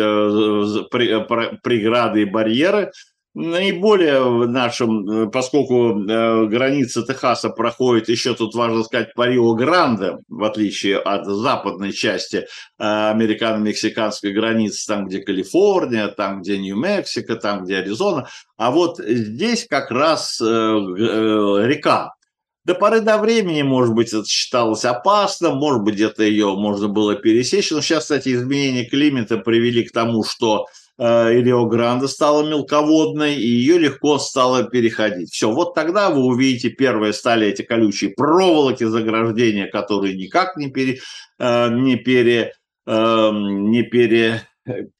преграды 1.62 2.22
и 2.22 2.26
барьеры, 2.26 2.92
наиболее 3.34 4.20
в 4.20 4.46
нашем, 4.46 5.08
э, 5.08 5.30
поскольку 5.30 5.98
э, 5.98 6.46
граница 6.46 7.02
Техаса 7.02 7.48
проходит 7.48 8.08
еще, 8.08 8.34
тут 8.34 8.54
важно 8.54 8.84
сказать, 8.84 9.14
по 9.14 9.26
Рио-Гранде, 9.26 10.18
в 10.28 10.44
отличие 10.44 10.98
от 10.98 11.26
западной 11.26 11.92
части 11.92 12.36
э, 12.36 12.44
американо-мексиканской 12.78 14.32
границы, 14.32 14.86
там, 14.86 15.06
где 15.06 15.20
Калифорния, 15.20 16.08
там, 16.08 16.42
где 16.42 16.58
Нью-Мексико, 16.58 17.36
там, 17.36 17.64
где 17.64 17.78
Аризона, 17.78 18.28
а 18.58 18.70
вот 18.70 18.98
здесь 18.98 19.66
как 19.68 19.90
раз 19.90 20.40
река, 20.40 22.12
до 22.64 22.74
поры 22.74 23.00
до 23.00 23.18
времени, 23.18 23.62
может 23.62 23.94
быть, 23.94 24.12
это 24.12 24.24
считалось 24.24 24.84
опасным, 24.84 25.56
может 25.56 25.82
быть, 25.82 25.94
где-то 25.94 26.22
ее 26.22 26.54
можно 26.54 26.86
было 26.86 27.16
пересечь. 27.16 27.72
Но 27.72 27.80
сейчас, 27.80 28.04
кстати, 28.04 28.32
изменения 28.34 28.84
климата 28.84 29.38
привели 29.38 29.84
к 29.84 29.90
тому, 29.90 30.22
что 30.22 30.66
и 30.98 31.42
Рио-Гранде 31.42 32.08
стала 32.08 32.48
мелководной, 32.48 33.34
и 33.34 33.46
ее 33.46 33.78
легко 33.78 34.18
стало 34.18 34.64
переходить. 34.64 35.32
Все, 35.32 35.50
вот 35.50 35.74
тогда 35.74 36.10
вы 36.10 36.22
увидите, 36.22 36.68
первые 36.68 37.12
стали 37.12 37.46
эти 37.46 37.62
колючие 37.62 38.10
проволоки 38.10 38.84
заграждения, 38.84 39.66
которые 39.66 40.14
никак 40.16 40.56
не, 40.56 40.70
пере, 40.70 41.00
э, 41.38 41.68
не, 41.70 41.96
пере, 41.96 42.52
эм, 42.86 43.70
не, 43.70 43.82
пере, 43.82 44.42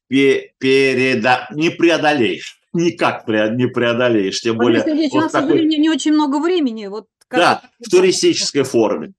переда, 0.07 1.47
не 1.51 1.69
преодолеешь 1.69 2.59
никак 2.73 3.27
не 3.27 3.67
преодолеешь, 3.67 4.41
тем 4.41 4.57
более... 4.57 4.81
Здесь 4.81 5.11
вот 5.11 5.19
у 5.19 5.21
нас, 5.21 5.31
такой... 5.31 5.63
не, 5.63 5.77
не 5.77 5.89
очень 5.89 6.11
много 6.11 6.39
времени. 6.39 6.87
Вот 6.87 7.05
да, 7.29 7.61
в 7.79 7.89
туристической 7.89 8.63
форме. 8.63 9.13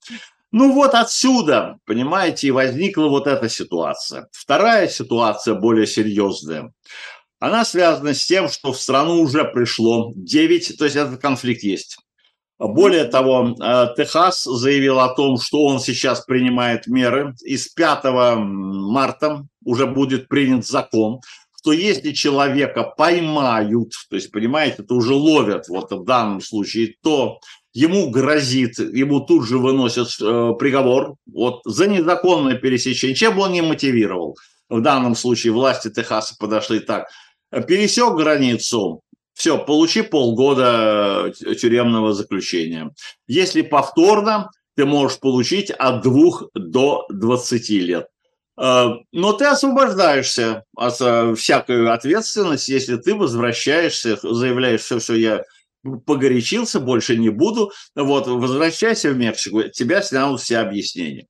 Ну 0.57 0.73
вот 0.73 0.95
отсюда, 0.95 1.81
понимаете, 1.85 2.47
и 2.47 2.53
возникла 2.53 3.09
вот 3.09 3.27
эта 3.27 3.49
ситуация. 3.49 4.29
Вторая 4.31 4.87
ситуация, 4.87 5.55
более 5.55 5.85
серьезная, 5.85 6.73
она 7.41 7.65
связана 7.65 8.15
с 8.15 8.25
тем, 8.25 8.49
что 8.49 8.73
в 8.73 8.81
страну 8.81 9.21
уже 9.21 9.45
пришло 9.45 10.13
9, 10.15 10.79
то 10.79 10.85
есть 10.85 10.95
этот 10.95 11.21
конфликт 11.21 11.65
есть. 11.65 11.97
Более 12.61 13.07
того, 13.07 13.57
э, 13.61 13.87
Техас 13.97 14.45
заявил 14.45 15.01
о 15.01 15.13
том, 15.13 15.39
что 15.39 15.65
он 15.65 15.81
сейчас 15.81 16.25
принимает 16.25 16.87
меры, 16.87 17.35
и 17.45 17.57
с 17.57 17.67
5 17.71 18.37
марта 18.37 19.43
уже 19.65 19.89
будет 19.89 20.29
принят 20.29 20.65
закон, 20.65 21.19
что 21.59 21.73
если 21.73 22.13
человека 22.13 22.85
поймают, 22.97 23.91
то 24.09 24.15
есть, 24.15 24.31
понимаете, 24.31 24.85
это 24.85 24.95
уже 24.95 25.15
ловят 25.15 25.67
вот 25.67 25.91
в 25.91 26.05
данном 26.05 26.41
случае, 26.41 26.95
то 27.03 27.41
ему 27.75 28.09
грозит, 28.09 28.79
ему 28.79 29.21
тут 29.21 29.47
же 29.47 29.59
выносят 29.59 30.09
э, 30.21 30.53
приговор 30.59 31.17
вот, 31.27 31.61
за 31.65 31.87
незаконное 31.87 32.55
пересечение, 32.55 33.17
чем 33.17 33.37
бы 33.37 33.43
он 33.43 33.53
ни 33.53 33.61
мотивировал. 33.61 34.39
В 34.71 34.81
данном 34.81 35.15
случае 35.15 35.53
власти 35.53 35.91
Техаса 35.91 36.37
подошли 36.39 36.81
так. 36.81 37.09
Пересек 37.51 38.15
границу, 38.15 39.03
все, 39.35 39.59
получи 39.59 40.03
полгода 40.03 41.33
э, 41.45 41.55
тюремного 41.55 42.13
заключения. 42.13 42.95
Если 43.27 43.63
повторно, 43.63 44.51
ты 44.77 44.87
можешь 44.87 45.19
получить 45.19 45.71
от 45.71 46.03
двух 46.03 46.45
до 46.55 47.05
20 47.11 47.69
лет. 47.71 48.07
Э, 48.57 48.91
но 49.13 49.33
ты 49.33 49.47
освобождаешься 49.47 50.63
от 50.77 51.01
э, 51.01 51.35
всякой 51.35 51.91
ответственности, 51.91 52.71
если 52.71 52.97
ты 52.97 53.15
возвращаешься, 53.17 54.17
заявляешь, 54.23 54.83
все, 54.83 55.01
все, 55.01 55.15
я 55.15 55.43
погорячился, 56.07 56.81
больше 56.81 57.17
не 57.17 57.29
буду, 57.29 57.73
вот, 57.95 58.27
возвращайся 58.27 59.11
в 59.11 59.17
Мексику, 59.17 59.65
тебя 59.65 60.03
снял 60.03 60.37
все 60.37 60.59
объяснения. 60.59 61.27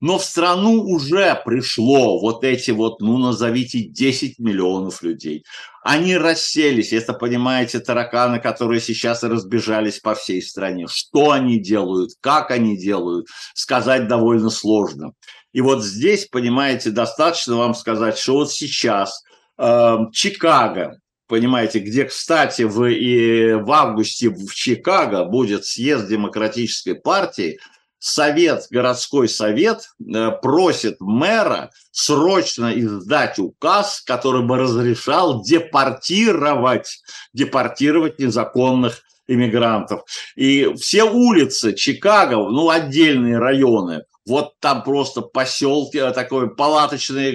Но 0.00 0.18
в 0.18 0.24
страну 0.24 0.82
уже 0.82 1.40
пришло 1.44 2.20
вот 2.20 2.44
эти 2.44 2.70
вот, 2.70 3.00
ну, 3.00 3.16
назовите, 3.16 3.80
10 3.80 4.38
миллионов 4.38 5.02
людей. 5.02 5.44
Они 5.82 6.16
расселись, 6.16 6.92
это, 6.92 7.14
понимаете, 7.14 7.80
тараканы, 7.80 8.38
которые 8.38 8.80
сейчас 8.80 9.22
разбежались 9.22 9.98
по 9.98 10.14
всей 10.14 10.42
стране. 10.42 10.86
Что 10.88 11.30
они 11.30 11.58
делают, 11.58 12.10
как 12.20 12.50
они 12.50 12.76
делают, 12.76 13.26
сказать 13.54 14.06
довольно 14.06 14.50
сложно. 14.50 15.12
И 15.52 15.62
вот 15.62 15.82
здесь, 15.82 16.26
понимаете, 16.26 16.90
достаточно 16.90 17.56
вам 17.56 17.74
сказать, 17.74 18.18
что 18.18 18.34
вот 18.34 18.52
сейчас 18.52 19.22
э, 19.56 19.96
Чикаго, 20.12 20.98
понимаете, 21.26 21.80
где, 21.80 22.04
кстати, 22.04 22.62
в, 22.62 22.84
и 22.84 23.54
в 23.54 23.70
августе 23.72 24.30
в 24.30 24.54
Чикаго 24.54 25.24
будет 25.24 25.64
съезд 25.64 26.08
демократической 26.08 26.94
партии, 26.94 27.58
совет, 27.98 28.66
городской 28.70 29.28
совет 29.28 29.88
э, 30.00 30.30
просит 30.42 31.00
мэра 31.00 31.70
срочно 31.90 32.72
издать 32.78 33.38
указ, 33.38 34.02
который 34.02 34.42
бы 34.42 34.58
разрешал 34.58 35.42
депортировать, 35.42 37.00
депортировать 37.32 38.18
незаконных 38.18 39.02
иммигрантов. 39.26 40.02
И 40.36 40.72
все 40.78 41.04
улицы 41.04 41.74
Чикаго, 41.74 42.36
ну, 42.36 42.70
отдельные 42.70 43.38
районы, 43.38 44.04
вот 44.26 44.58
там 44.60 44.82
просто 44.82 45.22
поселки, 45.22 45.98
э, 45.98 46.12
такой 46.12 46.54
палаточные 46.54 47.32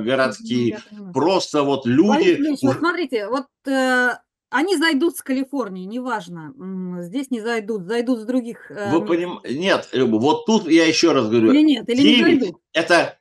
городки, 0.00 0.76
просто 1.12 1.62
вот 1.62 1.86
люди... 1.86 2.34
Борис 2.34 2.62
вот 2.62 2.78
смотрите, 2.78 3.28
вот 3.28 3.46
э, 3.66 4.10
они 4.50 4.76
зайдут 4.76 5.16
с 5.16 5.22
Калифорнии, 5.22 5.84
неважно, 5.84 6.54
здесь 7.02 7.30
не 7.30 7.40
зайдут, 7.40 7.86
зайдут 7.86 8.20
с 8.20 8.24
других... 8.24 8.70
Э, 8.70 8.90
Вы 8.90 9.04
понимаете, 9.04 9.58
нет, 9.58 9.88
Люба, 9.92 10.16
вот 10.16 10.46
тут 10.46 10.68
я 10.68 10.86
еще 10.86 11.12
раз 11.12 11.28
говорю... 11.28 11.52
Или 11.52 11.62
нет, 11.62 11.88
или 11.88 12.02
9, 12.02 12.16
не 12.16 12.22
зайдут? 12.22 12.60
Это 12.72 13.18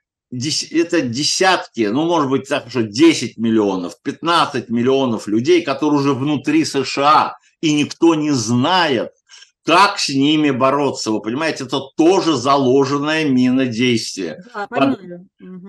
это 0.71 1.01
десятки, 1.01 1.81
ну, 1.81 2.05
может 2.05 2.29
быть, 2.29 2.49
так 2.49 2.67
что 2.69 2.81
10 2.81 3.37
миллионов, 3.37 4.01
15 4.01 4.69
миллионов 4.69 5.27
людей, 5.27 5.61
которые 5.61 5.99
уже 5.99 6.13
внутри 6.13 6.65
США, 6.65 7.37
и 7.61 7.73
никто 7.73 8.15
не 8.15 8.31
знает, 8.31 9.11
как 9.65 9.97
с 9.99 10.09
ними 10.09 10.51
бороться? 10.51 11.11
Вы 11.11 11.21
понимаете, 11.21 11.63
это 11.63 11.79
тоже 11.95 12.35
заложенная 12.35 13.25
мина 13.25 13.65
действия. 13.65 14.43
Да, 14.53 14.67
Под... 14.67 14.99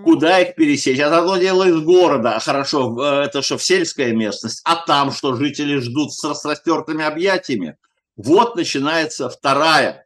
Куда 0.05 0.41
их 0.41 0.57
пересечь? 0.57 0.99
Это 0.99 1.19
одно 1.19 1.37
дело 1.37 1.65
из 1.65 1.81
города, 1.81 2.39
хорошо, 2.41 2.97
э, 3.01 3.25
это 3.27 3.43
что, 3.43 3.57
в 3.57 3.63
сельская 3.63 4.13
местность, 4.13 4.63
а 4.65 4.77
там 4.77 5.13
что, 5.13 5.37
жители 5.37 5.77
ждут 5.77 6.13
с 6.13 6.25
распростертыми 6.25 7.05
объятиями? 7.05 7.77
Вот 8.17 8.57
начинается 8.57 9.29
вторая 9.29 10.04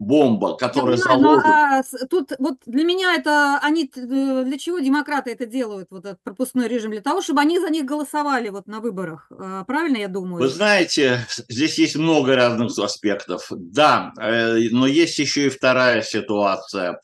бомба, 0.00 0.56
которая 0.56 0.96
Я 0.96 1.04
понимаю, 1.04 1.20
заложит. 1.20 1.44
Но, 1.44 1.52
а, 1.52 2.06
тут 2.08 2.32
вот 2.38 2.54
для 2.64 2.84
меня 2.84 3.14
это 3.14 3.58
они 3.62 3.84
э, 3.94 4.44
для 4.44 4.58
чего 4.58 4.78
демократы 4.78 5.30
это 5.30 5.44
делают 5.44 5.88
вот 5.90 6.06
этот 6.06 6.22
пропускной 6.24 6.68
режим 6.68 6.90
для 6.90 7.02
того, 7.02 7.20
чтобы 7.20 7.42
они 7.42 7.60
за 7.60 7.68
них 7.68 7.84
голосовали 7.84 8.48
вот 8.48 8.66
на 8.66 8.80
выборах, 8.80 9.30
а, 9.30 9.62
правильно 9.64 9.98
я 9.98 10.08
думаю? 10.08 10.42
Вы 10.42 10.48
знаете, 10.48 11.26
здесь 11.48 11.78
есть 11.78 11.96
много 11.96 12.34
разных 12.34 12.76
аспектов, 12.78 13.46
да, 13.50 14.12
э, 14.18 14.70
но 14.70 14.86
есть 14.86 15.18
еще 15.18 15.46
и 15.46 15.50
вторая 15.50 16.00
ситуация. 16.00 16.98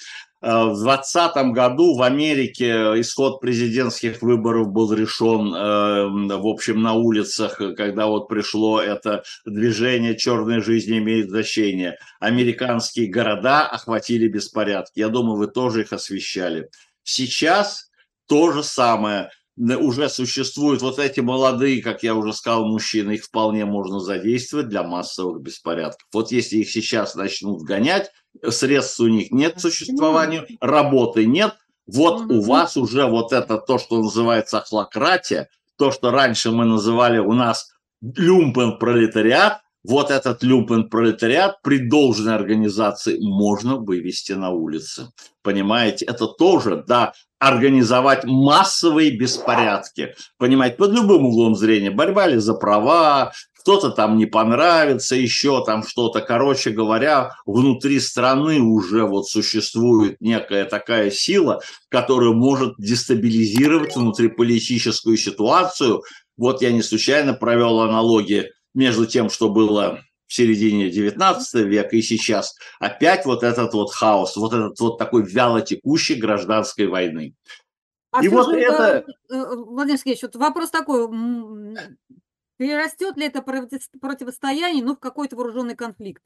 Э, 0.47 0.67
в 0.67 0.81
2020 0.81 1.53
году 1.53 1.97
в 1.97 2.03
Америке 2.03 2.71
исход 3.01 3.41
президентских 3.41 4.23
выборов 4.23 4.69
был 4.69 4.93
решен, 4.93 5.53
э, 5.53 6.37
в 6.37 6.47
общем, 6.47 6.83
на 6.83 6.93
улицах, 6.93 7.61
когда 7.77 8.07
вот 8.07 8.29
пришло 8.29 8.81
это 8.81 9.25
движение 9.45 10.17
«Черная 10.17 10.61
жизнь 10.61 10.97
имеет 10.99 11.31
значение». 11.31 11.99
Американские 12.21 13.09
города 13.09 13.67
охватили 13.67 14.29
беспорядки. 14.29 15.01
Я 15.01 15.09
думаю, 15.09 15.37
вы 15.37 15.49
тоже 15.49 15.81
их 15.81 15.93
освещали. 15.93 16.69
Сейчас 17.03 17.91
то 18.29 18.53
же 18.53 18.63
самое 18.63 19.31
уже 19.57 20.09
существуют 20.09 20.83
вот 20.83 20.99
эти 20.99 21.21
молодые, 21.21 21.83
как 21.83 22.03
я 22.03 22.15
уже 22.15 22.33
сказал, 22.33 22.67
мужчины, 22.67 23.13
их 23.13 23.25
вполне 23.25 23.65
можно 23.65 24.01
задействовать 24.01 24.69
для 24.69 24.83
массовых 24.83 25.41
беспорядков. 25.41 26.07
Вот 26.13 26.31
если 26.31 26.59
их 26.59 26.71
сейчас 26.71 27.15
начнут 27.15 27.63
гонять, 27.63 28.11
средств 28.49 29.01
у 29.01 29.09
них 29.09 29.31
нет 29.31 29.55
к 29.55 29.61
существованию, 29.61 30.47
работы 30.61 31.25
нет, 31.25 31.55
вот 31.87 32.31
у 32.31 32.43
вас 32.43 32.77
уже 32.77 33.07
вот 33.07 33.33
это 33.33 33.59
то, 33.59 33.79
что 33.79 34.03
называется 34.03 34.59
ахлократия, 34.59 35.49
то, 35.79 35.91
что 35.91 36.11
раньше 36.11 36.51
мы 36.51 36.65
называли 36.65 37.19
у 37.19 37.33
нас 37.33 37.71
люмпен 38.03 38.79
пролетариат, 38.79 39.61
вот 39.85 40.11
этот 40.11 40.43
люмпен 40.43 40.89
пролетариат 40.89 41.63
при 41.63 41.79
должной 41.79 42.35
организации 42.35 43.19
можно 43.21 43.77
вывести 43.77 44.33
на 44.33 44.51
улицы. 44.51 45.13
Понимаете, 45.43 46.07
это 46.07 46.27
тоже, 46.27 46.85
да, 46.87 47.13
организовать 47.39 48.25
массовые 48.25 49.17
беспорядки. 49.17 50.15
Понимаете, 50.39 50.77
под 50.77 50.93
любым 50.93 51.27
углом 51.27 51.55
зрения. 51.55 51.91
Борьба 51.91 52.27
ли 52.27 52.39
за 52.39 52.55
права, 52.55 53.33
кто-то 53.67 53.91
там 53.91 54.17
не 54.17 54.27
понравится, 54.27 55.17
еще 55.17 55.65
там 55.65 55.83
что-то. 55.85 56.21
Короче 56.21 56.71
говоря, 56.71 57.33
внутри 57.47 57.99
страны 57.99 58.61
уже 58.61 59.05
вот 59.05 59.29
существует 59.29 60.21
некая 60.21 60.65
такая 60.67 61.11
сила, 61.11 61.61
которая 61.89 62.31
может 62.31 62.75
дестабилизировать 62.79 63.97
внутриполитическую 63.97 65.17
ситуацию. 65.17 66.03
Вот 66.37 66.63
я 66.63 66.71
не 66.71 66.83
случайно 66.83 67.35
провел 67.35 67.81
аналогии 67.81 68.53
между 68.73 69.05
тем, 69.05 69.31
что 69.31 69.49
было 69.49 70.01
в 70.27 70.35
середине 70.35 70.91
19 70.91 71.67
века 71.67 71.97
и 71.97 72.03
сейчас 72.03 72.57
опять 72.81 73.25
вот 73.27 73.43
этот 73.43 73.73
вот 73.75 73.93
хаос, 73.93 74.37
вот 74.37 74.53
этот 74.53 74.79
вот 74.81 74.99
такой 74.99 75.25
вяло 75.25 75.61
текущей 75.61 76.17
гражданской 76.17 76.87
войны. 76.87 77.35
А 78.11 78.25
и 78.25 78.29
вот 78.29 78.51
же, 78.51 78.59
это... 78.59 79.05
Э, 79.31 79.35
э, 79.35 79.57
Владимир 79.57 79.99
Сергеевич, 79.99 80.23
вот 80.23 80.37
вопрос 80.37 80.71
такой, 80.71 81.09
перерастет 82.57 83.17
ли 83.17 83.27
это 83.27 83.43
противостояние, 83.43 84.85
ну, 84.85 84.97
в 84.97 85.01
какой-то 85.01 85.37
вооруженный 85.37 85.77
конфликт, 85.77 86.23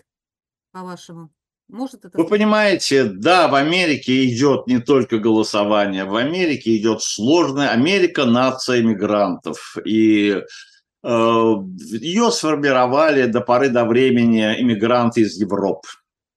по-вашему? 0.72 1.30
Может 1.68 2.04
это... 2.04 2.18
Вы 2.18 2.26
понимаете, 2.26 3.04
да, 3.04 3.48
в 3.48 3.54
Америке 3.54 4.24
идет 4.28 4.66
не 4.66 4.80
только 4.80 5.18
голосование, 5.18 6.04
в 6.04 6.16
Америке 6.16 6.76
идет 6.76 7.02
сложная 7.02 7.70
Америка 7.70 8.24
нация 8.24 8.82
мигрантов. 8.82 9.76
И 9.84 10.42
Ее 11.02 12.30
сформировали 12.30 13.26
до 13.26 13.40
поры 13.40 13.68
до 13.70 13.84
времени 13.84 14.42
иммигранты 14.60 15.22
из 15.22 15.40
Европы. 15.40 15.88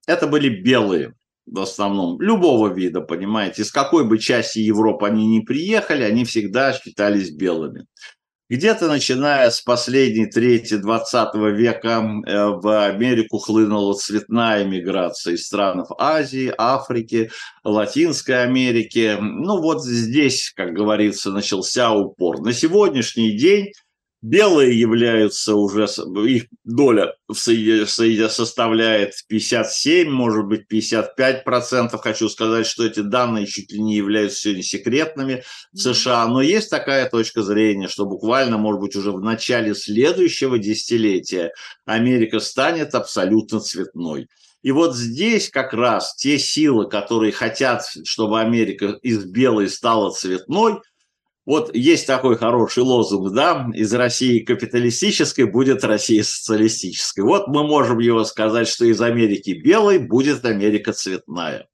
Это 0.08 0.28
были 0.28 0.49
белые 0.49 1.13
в 1.45 1.60
основном, 1.60 2.21
любого 2.21 2.69
вида, 2.69 3.02
понимаете. 3.02 3.63
Из 3.63 3.71
какой 3.71 4.06
бы 4.06 4.17
части 4.17 4.60
Европы 4.60 5.08
они 5.08 5.28
ни 5.28 5.41
приехали, 5.41 6.04
они 6.04 6.23
всегда 6.26 6.73
считались 6.73 7.32
белыми. 7.32 7.86
Где-то 8.49 8.88
начиная 8.88 9.49
с 9.49 9.62
последней 9.62 10.28
трети 10.28 10.76
20 10.76 11.36
века 11.56 12.04
э, 12.28 12.45
в 12.49 12.86
Америку 12.86 13.39
хлынула 13.39 13.93
цветная 13.93 14.63
миграция 14.65 15.34
из 15.36 15.45
стран 15.45 15.86
Азии, 15.97 16.54
Африки, 16.58 17.32
Латинской 17.63 18.43
Америки. 18.43 19.17
Ну 19.19 19.60
вот 19.60 19.84
здесь, 19.84 20.52
как 20.56 20.73
говорится, 20.73 21.32
начался 21.32 21.93
упор. 21.93 22.41
На 22.41 22.54
сегодняшний 22.54 23.36
день 23.36 23.71
Белые 24.24 24.80
являются 24.80 25.54
уже, 25.54 25.86
их 26.26 26.46
доля 26.64 27.14
в 27.28 27.34
составляет 28.30 29.16
57, 29.28 30.10
может 30.10 30.46
быть 30.46 30.66
55 30.70 31.44
процентов. 31.44 32.00
Хочу 32.00 32.30
сказать, 32.30 32.66
что 32.66 32.86
эти 32.86 33.02
данные 33.02 33.48
чуть 33.48 33.74
ли 33.74 33.82
не 33.82 33.98
являются 33.98 34.40
сегодня 34.40 34.64
секретными 34.64 35.44
в 35.74 35.78
США. 35.78 36.26
Но 36.28 36.42
есть 36.42 36.70
такая 36.70 37.10
точка 37.10 37.44
зрения, 37.44 37.90
что 37.90 38.06
буквально, 38.06 38.58
может 38.58 38.80
быть, 38.80 38.96
уже 38.96 39.12
в 39.12 39.20
начале 39.20 39.76
следующего 39.76 40.58
десятилетия 40.58 41.52
Америка 41.86 42.40
станет 42.40 42.96
абсолютно 42.96 43.60
цветной. 43.60 44.30
И 44.62 44.72
вот 44.72 44.96
здесь 44.96 45.50
как 45.50 45.74
раз 45.74 46.16
те 46.16 46.40
силы, 46.40 46.88
которые 46.88 47.34
хотят, 47.34 47.84
чтобы 48.06 48.40
Америка 48.40 48.98
из 49.02 49.26
белой 49.26 49.68
стала 49.68 50.12
цветной– 50.12 50.80
вот 51.45 51.75
есть 51.75 52.08
такой 52.08 52.38
хороший 52.38 52.84
лозунг, 52.84 53.34
да, 53.34 53.67
из 53.73 53.93
России 53.93 54.39
капиталистической 54.39 55.43
будет 55.43 55.84
Россия 55.84 56.23
социалистической. 56.23 57.23
Вот 57.23 57.47
мы 57.47 57.67
можем 57.67 57.99
его 57.99 58.23
сказать, 58.23 58.67
что 58.67 58.86
из 58.86 59.01
Америки 59.01 59.51
белой 59.51 59.99
будет 59.99 60.45
Америка 60.45 60.93
цветная. 60.93 61.67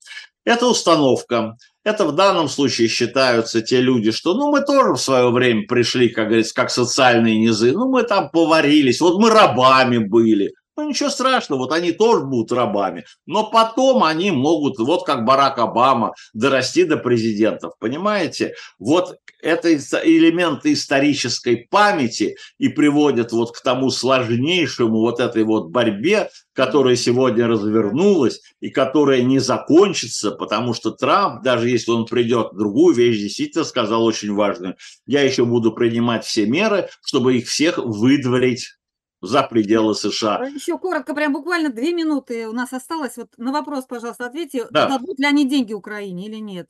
Это 0.43 0.65
установка. 0.65 1.55
Это 1.83 2.05
в 2.05 2.15
данном 2.15 2.49
случае 2.49 2.87
считаются 2.87 3.61
те 3.61 3.81
люди, 3.81 4.11
что 4.11 4.33
ну 4.33 4.51
мы 4.51 4.61
тоже 4.61 4.93
в 4.93 5.01
свое 5.01 5.29
время 5.29 5.67
пришли, 5.67 6.09
как 6.09 6.27
говорится, 6.27 6.55
как 6.55 6.71
социальные 6.71 7.39
низы, 7.39 7.71
ну 7.71 7.89
мы 7.89 8.03
там 8.03 8.29
поварились, 8.31 8.99
вот 8.99 9.19
мы 9.19 9.29
рабами 9.29 9.97
были, 9.99 10.51
Ну, 10.79 10.87
ничего 10.87 11.09
страшного, 11.09 11.59
вот 11.59 11.73
они 11.73 11.91
тоже 11.91 12.25
будут 12.25 12.53
рабами. 12.53 13.03
Но 13.25 13.51
потом 13.51 14.01
они 14.01 14.31
могут, 14.31 14.79
вот 14.79 15.05
как 15.05 15.25
Барак 15.25 15.57
Обама, 15.57 16.13
дорасти 16.33 16.85
до 16.85 16.95
президентов. 16.95 17.73
Понимаете? 17.79 18.53
Вот 18.79 19.17
это 19.41 19.73
элементы 19.75 20.71
исторической 20.71 21.67
памяти 21.69 22.37
и 22.59 22.69
приводят 22.69 23.33
вот 23.33 23.51
к 23.51 23.61
тому 23.61 23.89
сложнейшему 23.89 24.99
вот 24.99 25.19
этой 25.19 25.43
вот 25.43 25.67
борьбе, 25.69 26.29
которая 26.53 26.95
сегодня 26.95 27.45
развернулась 27.47 28.39
и 28.61 28.69
которая 28.69 29.21
не 29.21 29.39
закончится, 29.39 30.31
потому 30.31 30.73
что 30.73 30.91
Трамп, 30.91 31.43
даже 31.43 31.67
если 31.67 31.91
он 31.91 32.05
придет, 32.05 32.51
другую 32.53 32.95
вещь 32.95 33.19
действительно 33.19 33.65
сказал 33.65 34.05
очень 34.05 34.33
важную. 34.33 34.75
Я 35.05 35.23
еще 35.23 35.43
буду 35.43 35.73
принимать 35.73 36.23
все 36.23 36.45
меры, 36.45 36.87
чтобы 37.03 37.35
их 37.35 37.47
всех 37.49 37.79
выдворить 37.79 38.78
за 39.21 39.43
пределы 39.43 39.95
США. 39.95 40.45
Еще 40.47 40.77
коротко, 40.77 41.13
прям 41.13 41.33
буквально 41.33 41.69
две 41.69 41.93
минуты 41.93 42.47
у 42.47 42.53
нас 42.53 42.73
осталось. 42.73 43.17
Вот 43.17 43.29
на 43.37 43.51
вопрос, 43.51 43.85
пожалуйста, 43.85 44.25
ответьте, 44.27 44.67
Да. 44.71 44.87
дадут 44.87 45.19
ли 45.19 45.25
они 45.25 45.47
деньги 45.47 45.73
Украине 45.73 46.27
или 46.27 46.37
нет? 46.37 46.67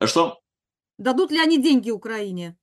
А 0.00 0.06
Что? 0.06 0.38
Дадут 0.98 1.30
ли 1.30 1.38
они 1.38 1.58
деньги 1.60 1.90
Украине? 1.90 2.56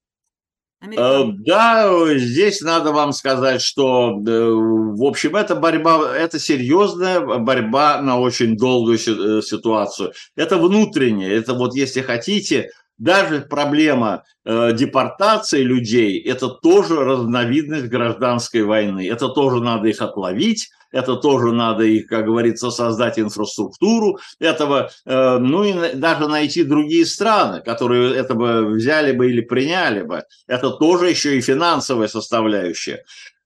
Э, 0.82 0.86
Американцы. 0.86 1.38
Да, 1.46 2.18
здесь 2.18 2.62
надо 2.62 2.92
вам 2.92 3.12
сказать, 3.14 3.62
что, 3.62 4.12
э, 4.26 4.50
в 4.52 5.04
общем, 5.04 5.36
это 5.36 5.56
борьба, 5.56 6.16
это 6.16 6.40
серьезная 6.40 7.20
борьба 7.20 8.02
на 8.02 8.20
очень 8.20 8.58
долгую 8.58 8.98
си- 8.98 9.12
э, 9.40 9.42
ситуацию. 9.44 10.12
Это 10.36 10.58
внутреннее, 10.58 11.32
это 11.36 11.54
вот, 11.54 11.76
если 11.76 12.02
хотите, 12.02 12.70
даже 12.98 13.42
проблема 13.42 14.24
э, 14.46 14.74
депортации 14.74 15.64
людей, 15.64 16.22
это 16.22 16.50
тоже 16.50 16.96
разновидность 17.04 17.88
гражданской 17.88 18.64
войны. 18.64 19.08
Это 19.10 19.30
тоже 19.30 19.60
надо 19.62 19.88
их 19.88 20.02
отловить, 20.02 20.70
это 20.92 21.16
тоже 21.16 21.52
надо 21.52 21.84
их, 21.84 22.08
как 22.08 22.26
говорится, 22.26 22.70
создать 22.70 23.18
инфраструктуру 23.18 24.20
этого, 24.40 24.92
э, 25.06 25.38
ну 25.38 25.64
и 25.64 25.96
даже 25.96 26.28
найти 26.28 26.64
другие 26.64 27.06
страны, 27.06 27.62
которые 27.62 28.16
это 28.16 28.36
бы 28.36 28.66
взяли 28.66 29.14
бы 29.14 29.30
или 29.30 29.42
приняли 29.42 30.04
бы. 30.04 30.24
Это 30.48 30.70
тоже 30.70 31.10
еще 31.10 31.38
и 31.38 31.42
финансовая 31.42 32.08
составляющая. 32.08 33.04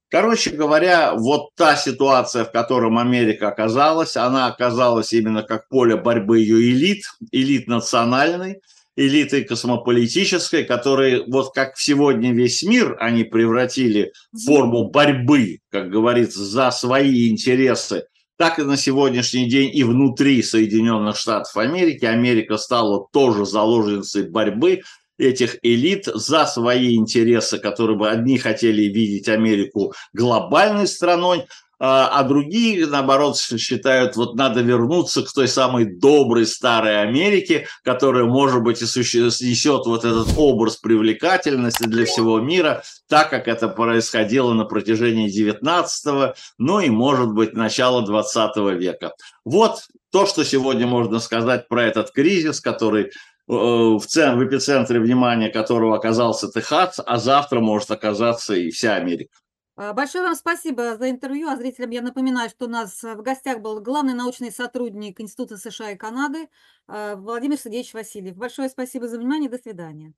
Короче 0.10 0.52
говоря, 0.52 1.14
вот 1.16 1.56
та 1.56 1.76
ситуация, 1.76 2.46
в 2.46 2.52
котором 2.52 2.98
Америка 2.98 3.48
оказалась, 3.48 4.16
она 4.16 4.48
оказалась 4.48 5.12
именно 5.14 5.43
как 5.43 5.68
поле 5.68 5.98
борьбы 5.98 6.39
ее 6.39 6.72
элит, 6.72 7.04
элит 7.32 7.68
национальной, 7.68 8.62
элиты 8.96 9.43
космополитической, 9.43 10.64
которые 10.64 11.24
вот 11.28 11.54
как 11.54 11.78
сегодня 11.78 12.34
весь 12.34 12.64
мир 12.64 12.98
они 13.00 13.24
превратили 13.24 14.14
в 14.32 14.46
форму 14.46 14.89
борьбы, 14.89 15.60
как 15.70 15.89
говорится, 15.89 16.43
за 16.43 16.72
свои 16.72 17.30
интересы, 17.30 18.06
так 18.38 18.60
и 18.60 18.64
на 18.64 18.78
сегодняшний 18.78 19.50
день 19.50 19.72
и 19.74 19.84
внутри 19.84 20.41
Соединенных 20.43 21.18
Штатов 21.18 21.56
Америки. 21.58 22.06
Америка 22.06 22.58
стала 22.58 23.08
тоже 23.12 23.46
заложницей 23.46 24.30
борьбы 24.30 24.82
этих 25.18 25.58
элит 25.62 26.06
за 26.06 26.46
свои 26.46 26.96
интересы, 26.96 27.58
которые 27.58 27.98
бы 27.98 28.10
одни 28.10 28.38
хотели 28.38 28.84
видеть 28.84 29.30
Америку 29.30 29.93
глобальной 30.14 30.88
страной, 30.88 31.46
а 31.80 32.07
а 32.07 32.23
другие, 32.23 32.88
наоборот, 32.88 33.38
считают, 33.38 34.15
вот 34.15 34.36
надо 34.36 34.61
вернуться 34.61 35.23
к 35.23 35.32
той 35.32 35.47
самой 35.47 35.86
доброй 35.86 36.45
старой 36.45 37.01
Америке, 37.01 37.67
которая, 37.84 38.26
может 38.26 38.61
быть, 38.63 38.82
и 38.82 38.86
несет 38.86 39.86
вот 39.86 40.05
этот 40.05 40.30
образ 40.38 40.78
привлекательности 40.78 41.84
для 41.84 42.05
всего 42.05 42.39
мира, 42.39 42.84
так 43.07 43.30
как 43.30 43.47
это 43.47 43.67
происходило 43.67 44.53
на 44.53 44.65
протяжении 44.65 45.30
19 45.30 46.36
ну 46.57 46.80
и, 46.80 46.89
может 46.89 47.34
быть, 47.34 47.53
начала 47.53 48.01
20 48.01 48.57
века. 48.80 49.13
Вот 49.43 49.82
то, 50.11 50.26
что 50.26 50.43
сегодня 50.43 50.88
можно 50.88 51.19
сказать 51.19 51.67
про 51.67 51.84
этот 51.84 52.11
кризис, 52.11 52.61
который 52.61 53.05
э, 53.05 53.09
в, 53.47 53.99
в 53.99 54.47
эпицентре 54.47 54.99
внимания 54.99 55.49
которого 55.49 55.95
оказался 55.97 56.49
Техас, 56.49 56.99
а 57.05 57.17
завтра 57.17 57.59
может 57.59 57.91
оказаться 57.91 58.53
и 58.55 58.71
вся 58.71 58.95
Америка. 58.95 59.34
А, 59.78 59.93
Большое 59.93 60.23
вам 60.23 60.36
спасибо 60.36 60.97
за 60.97 61.09
интервью. 61.09 61.49
А 61.49 61.57
зрителям 61.57 61.89
я 61.91 62.01
напоминаю, 62.01 62.49
что 62.49 62.65
у 62.65 62.69
нас 62.69 63.03
э, 63.03 63.15
в 63.15 63.21
гостях 63.21 63.59
был 63.61 63.82
главный 63.82 64.13
научный 64.13 64.51
сотрудник 64.51 65.19
Института 65.19 65.57
США 65.57 65.91
и 65.91 65.97
Канады 65.97 66.49
э, 66.88 67.15
Владимир 67.15 67.57
Сергеевич 67.57 67.93
Васильев. 67.93 68.36
Большое 68.38 68.69
спасибо 68.69 69.07
за 69.07 69.17
внимание. 69.17 69.49
До 69.49 69.57
свидания. 69.57 70.15